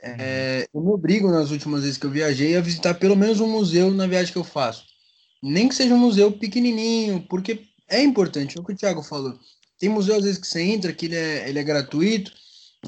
[0.00, 3.46] É, eu me obrigo nas últimas vezes que eu viajei a visitar pelo menos um
[3.46, 4.86] museu na viagem que eu faço.
[5.42, 9.38] Nem que seja um museu pequenininho, porque é importante, é o que o Thiago falou.
[9.78, 12.32] Tem museu às vezes que você entra, que ele é, ele é gratuito,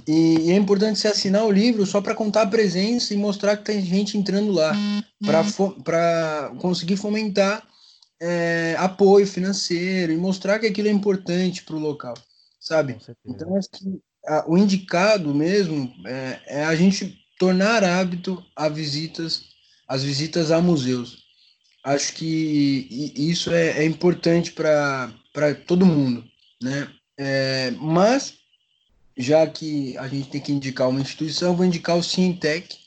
[0.06, 3.56] e, e é importante você assinar o livro só para contar a presença e mostrar
[3.56, 4.74] que tem gente entrando lá,
[5.84, 7.66] para conseguir fomentar
[8.20, 12.14] é, apoio financeiro e mostrar que aquilo é importante para o local,
[12.60, 12.96] sabe?
[13.24, 19.42] Então, acho que a, o indicado mesmo é, é, a gente tornar hábito a visitas,
[19.86, 21.18] as visitas a museus.
[21.84, 25.10] Acho que isso é, é importante para
[25.66, 26.24] todo mundo,
[26.60, 26.88] né?
[27.16, 28.34] É, mas,
[29.18, 32.78] já que a gente tem que indicar uma instituição, vou indicar o Cientec,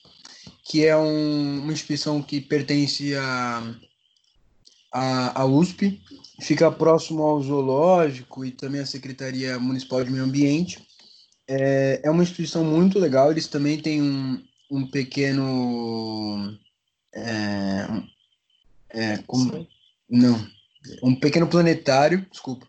[0.63, 3.75] que é um, uma instituição que pertence a
[4.91, 6.01] a, a USP,
[6.41, 10.85] fica próximo ao zoológico e também à Secretaria Municipal de Meio Ambiente.
[11.47, 16.57] É, é uma instituição muito legal, eles também têm um, um pequeno.
[17.13, 17.87] É,
[18.89, 19.67] é, como,
[20.09, 20.45] não,
[21.01, 22.67] um pequeno planetário, desculpa.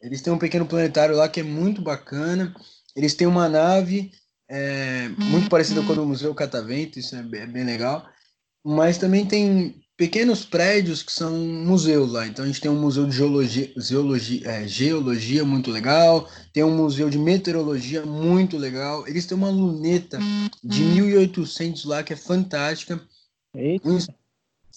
[0.00, 2.54] Eles têm um pequeno planetário lá que é muito bacana.
[2.98, 4.10] Eles têm uma nave
[4.50, 8.04] é, muito parecida com a do Museu Catavento, isso é bem, é bem legal.
[8.64, 12.26] Mas também tem pequenos prédios que são museus lá.
[12.26, 16.76] Então a gente tem um museu de geologia, geologia, é, geologia muito legal, tem um
[16.76, 19.06] museu de meteorologia muito legal.
[19.06, 20.18] Eles têm uma luneta
[20.64, 23.00] de 1800 lá que é fantástica.
[23.54, 23.98] Um,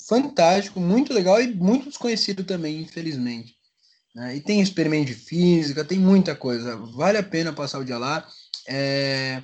[0.07, 3.55] fantástico, muito legal e muito desconhecido também, infelizmente.
[4.13, 4.35] Né?
[4.37, 6.75] E tem experimento de física, tem muita coisa.
[6.77, 8.27] Vale a pena passar o dia lá.
[8.67, 9.41] É,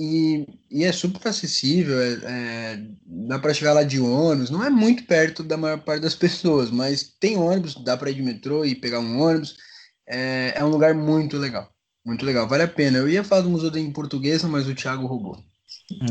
[0.00, 4.70] e, e é super acessível, é, é, dá para chegar lá de ônibus, não é
[4.70, 8.64] muito perto da maior parte das pessoas, mas tem ônibus, dá para ir de metrô
[8.64, 9.56] e pegar um ônibus,
[10.06, 11.68] é, é um lugar muito legal,
[12.06, 12.98] muito legal, vale a pena.
[12.98, 15.36] Eu ia falar do Museu em Portuguesa, mas o Thiago roubou.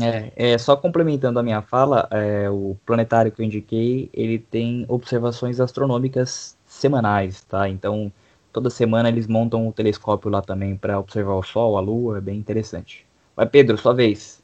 [0.02, 4.84] É, é, só complementando a minha fala, é, o planetário que eu indiquei, ele tem
[4.86, 7.68] observações astronômicas semanais, tá?
[7.68, 8.12] Então,
[8.52, 12.20] toda semana eles montam um telescópio lá também para observar o Sol, a Lua, é
[12.20, 13.06] bem interessante.
[13.36, 14.42] Vai, Pedro, sua vez.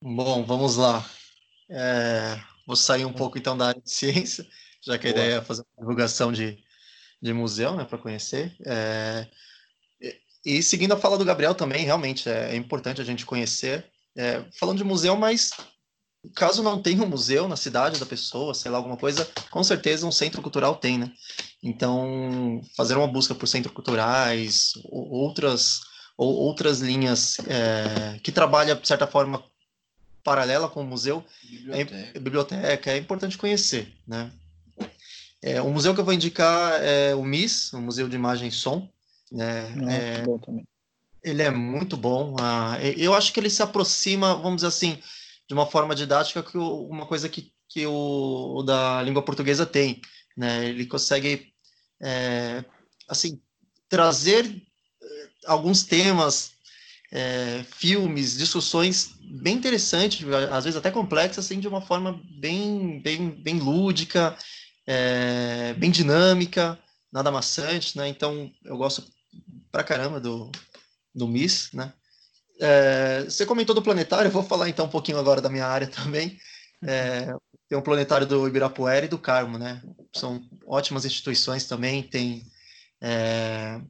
[0.00, 1.04] Bom, vamos lá.
[1.68, 4.46] É, vou sair um pouco então da área de ciência,
[4.82, 5.22] já que a Boa.
[5.22, 6.58] ideia é fazer uma divulgação de,
[7.20, 8.54] de museu, né, para conhecer.
[8.66, 9.26] É,
[10.44, 13.84] e, seguindo a fala do Gabriel também, realmente é, é importante a gente conhecer.
[14.16, 15.50] É, falando de museu, mas
[16.34, 20.06] caso não tenha um museu na cidade da pessoa, sei lá, alguma coisa, com certeza
[20.06, 21.12] um centro cultural tem, né?
[21.62, 25.80] Então, fazer uma busca por centros culturais, outras
[26.16, 29.42] ou outras linhas é, que trabalha, de certa forma,
[30.22, 34.30] paralela com o museu, biblioteca, é, biblioteca, é importante conhecer, né?
[35.42, 38.52] É, o museu que eu vou indicar é o MIS, o Museu de Imagem e
[38.52, 38.88] Som.
[39.30, 39.66] Né?
[39.90, 40.24] É,
[41.22, 42.34] ele é muito bom.
[42.40, 44.98] Ah, eu acho que ele se aproxima, vamos dizer assim,
[45.48, 49.66] de uma forma didática que o, uma coisa que, que o, o, da língua portuguesa
[49.66, 50.00] tem.
[50.36, 50.66] Né?
[50.66, 51.52] Ele consegue,
[52.02, 52.64] é,
[53.08, 53.40] assim,
[53.88, 54.62] trazer
[55.46, 56.52] alguns temas,
[57.12, 63.30] é, filmes, discussões bem interessantes, às vezes até complexas, assim, de uma forma bem, bem,
[63.30, 64.36] bem lúdica,
[64.86, 66.78] é, bem dinâmica,
[67.12, 68.08] nada maçante, né?
[68.08, 69.04] Então, eu gosto
[69.70, 70.50] pra caramba do,
[71.14, 71.92] do Miss, né?
[72.60, 75.86] É, você comentou do planetário, eu vou falar então um pouquinho agora da minha área
[75.88, 76.38] também.
[76.82, 77.34] É,
[77.68, 79.82] tem um planetário do Ibirapuera e do Carmo, né?
[80.12, 82.44] São ótimas instituições também, tem
[83.00, 83.80] é,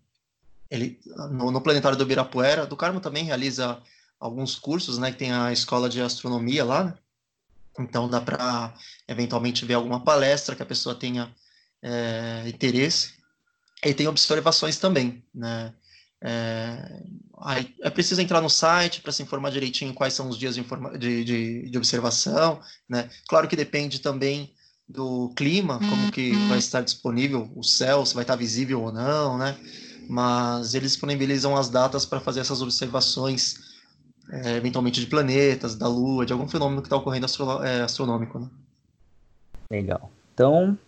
[0.70, 0.98] ele
[1.30, 3.80] no, no planetário do Ibirapuera, do Carmo também realiza
[4.18, 5.12] alguns cursos, né?
[5.12, 6.94] Que tem a escola de astronomia lá, né?
[7.78, 8.72] Então dá para
[9.08, 11.34] eventualmente ver alguma palestra que a pessoa tenha
[11.82, 13.14] é, interesse.
[13.84, 15.74] E tem observações também, né?
[16.24, 17.04] É,
[17.82, 20.64] é preciso entrar no site para se informar direitinho quais são os dias de,
[20.98, 23.10] de, de, de, observação, né?
[23.28, 24.54] Claro que depende também
[24.88, 29.36] do clima, como que vai estar disponível o céu, se vai estar visível ou não,
[29.36, 29.56] né?
[30.08, 33.56] mas eles disponibilizam as datas para fazer essas observações,
[34.30, 38.38] é, eventualmente de planetas, da Lua, de algum fenômeno que está ocorrendo astro é, astronômico.
[38.38, 38.48] Né?
[39.70, 40.10] Legal.
[40.32, 40.78] Então,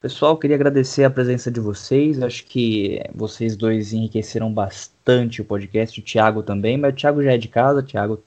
[0.00, 2.20] pessoal, queria agradecer a presença de vocês.
[2.22, 7.32] Acho que vocês dois enriqueceram bastante o podcast, o Thiago também, mas o Thiago já
[7.32, 8.22] é de casa, Thiago.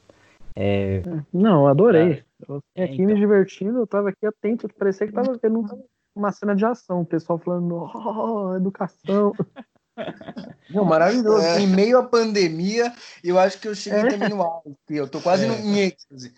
[0.56, 1.02] É...
[1.34, 2.24] Não, adorei.
[2.48, 3.06] Eu é, aqui então.
[3.08, 5.66] me divertindo, eu estava aqui atento, parecia que estava vendo
[6.16, 9.34] uma cena de ação, o pessoal falando, oh, educação.
[10.70, 11.46] Não, maravilhoso.
[11.46, 11.60] É.
[11.60, 12.92] Em meio à pandemia,
[13.24, 14.08] eu acho que eu cheguei é.
[14.08, 14.76] também no auge.
[14.90, 15.48] Eu tô quase é.
[15.48, 16.34] no, em êxtase.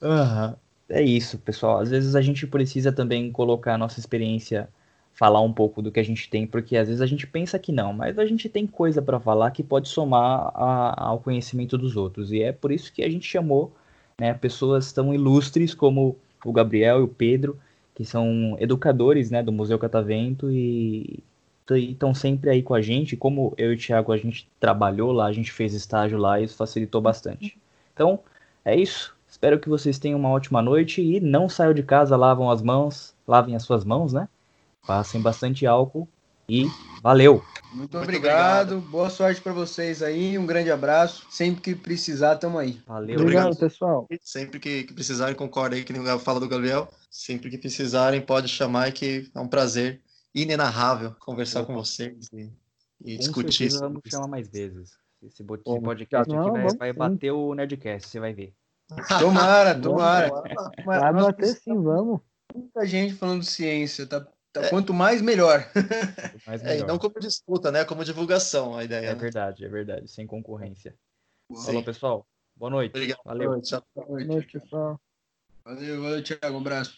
[0.00, 0.56] Uhum.
[0.92, 1.78] É isso, pessoal.
[1.78, 4.68] Às vezes a gente precisa também colocar a nossa experiência,
[5.14, 7.72] falar um pouco do que a gente tem, porque às vezes a gente pensa que
[7.72, 11.96] não, mas a gente tem coisa para falar que pode somar a, ao conhecimento dos
[11.96, 12.30] outros.
[12.30, 13.72] E é por isso que a gente chamou
[14.20, 17.58] né, pessoas tão ilustres como o Gabriel e o Pedro,
[17.94, 21.22] que são educadores né, do Museu Catavento e
[21.70, 23.16] estão sempre aí com a gente.
[23.16, 26.44] Como eu e o Thiago a gente trabalhou lá, a gente fez estágio lá e
[26.44, 27.58] isso facilitou bastante.
[27.94, 28.20] Então,
[28.62, 29.16] é isso.
[29.42, 33.12] Espero que vocês tenham uma ótima noite e não saiam de casa, lavam as mãos,
[33.26, 34.28] lavem as suas mãos, né?
[34.86, 36.08] Passem bastante álcool
[36.48, 36.66] e
[37.02, 37.42] valeu!
[37.72, 38.74] Muito, Muito obrigado.
[38.74, 38.90] obrigado.
[38.92, 41.26] boa sorte para vocês aí, um grande abraço.
[41.28, 42.80] Sempre que precisar, tamo aí.
[42.86, 43.58] Valeu, obrigado, obrigado.
[43.58, 44.06] pessoal.
[44.20, 46.88] Sempre que, que precisarem, concorda aí que nem fala do Gabriel.
[47.10, 50.00] Sempre que precisarem, pode chamar que é um prazer
[50.32, 51.72] inenarrável conversar Opa.
[51.72, 52.48] com vocês e,
[53.04, 53.80] e discutir isso.
[53.80, 54.92] Vamos chamar mais vezes.
[55.20, 58.54] Esse podcast não, aqui vai, vai bater o Nerdcast, você vai ver.
[59.18, 60.30] Tomara, tomara.
[60.84, 62.20] Vai bater sim, vamos.
[62.54, 64.68] Muita gente falando ciência, tá Tá, é.
[64.68, 65.66] Quanto mais, melhor.
[66.46, 66.84] mais melhor.
[66.84, 67.86] É, não como disputa, né?
[67.86, 69.06] Como divulgação, a ideia.
[69.06, 69.18] É né?
[69.18, 70.08] verdade, é verdade.
[70.08, 70.94] Sem concorrência.
[71.50, 71.66] Sim.
[71.66, 72.26] Falou, pessoal.
[72.54, 72.90] Boa noite.
[72.90, 73.20] Obrigado.
[73.24, 73.48] Valeu.
[73.48, 75.00] Boa noite, Boa noite pessoal.
[75.64, 76.54] Valeu, valeu, Thiago.
[76.54, 76.94] Um abraço.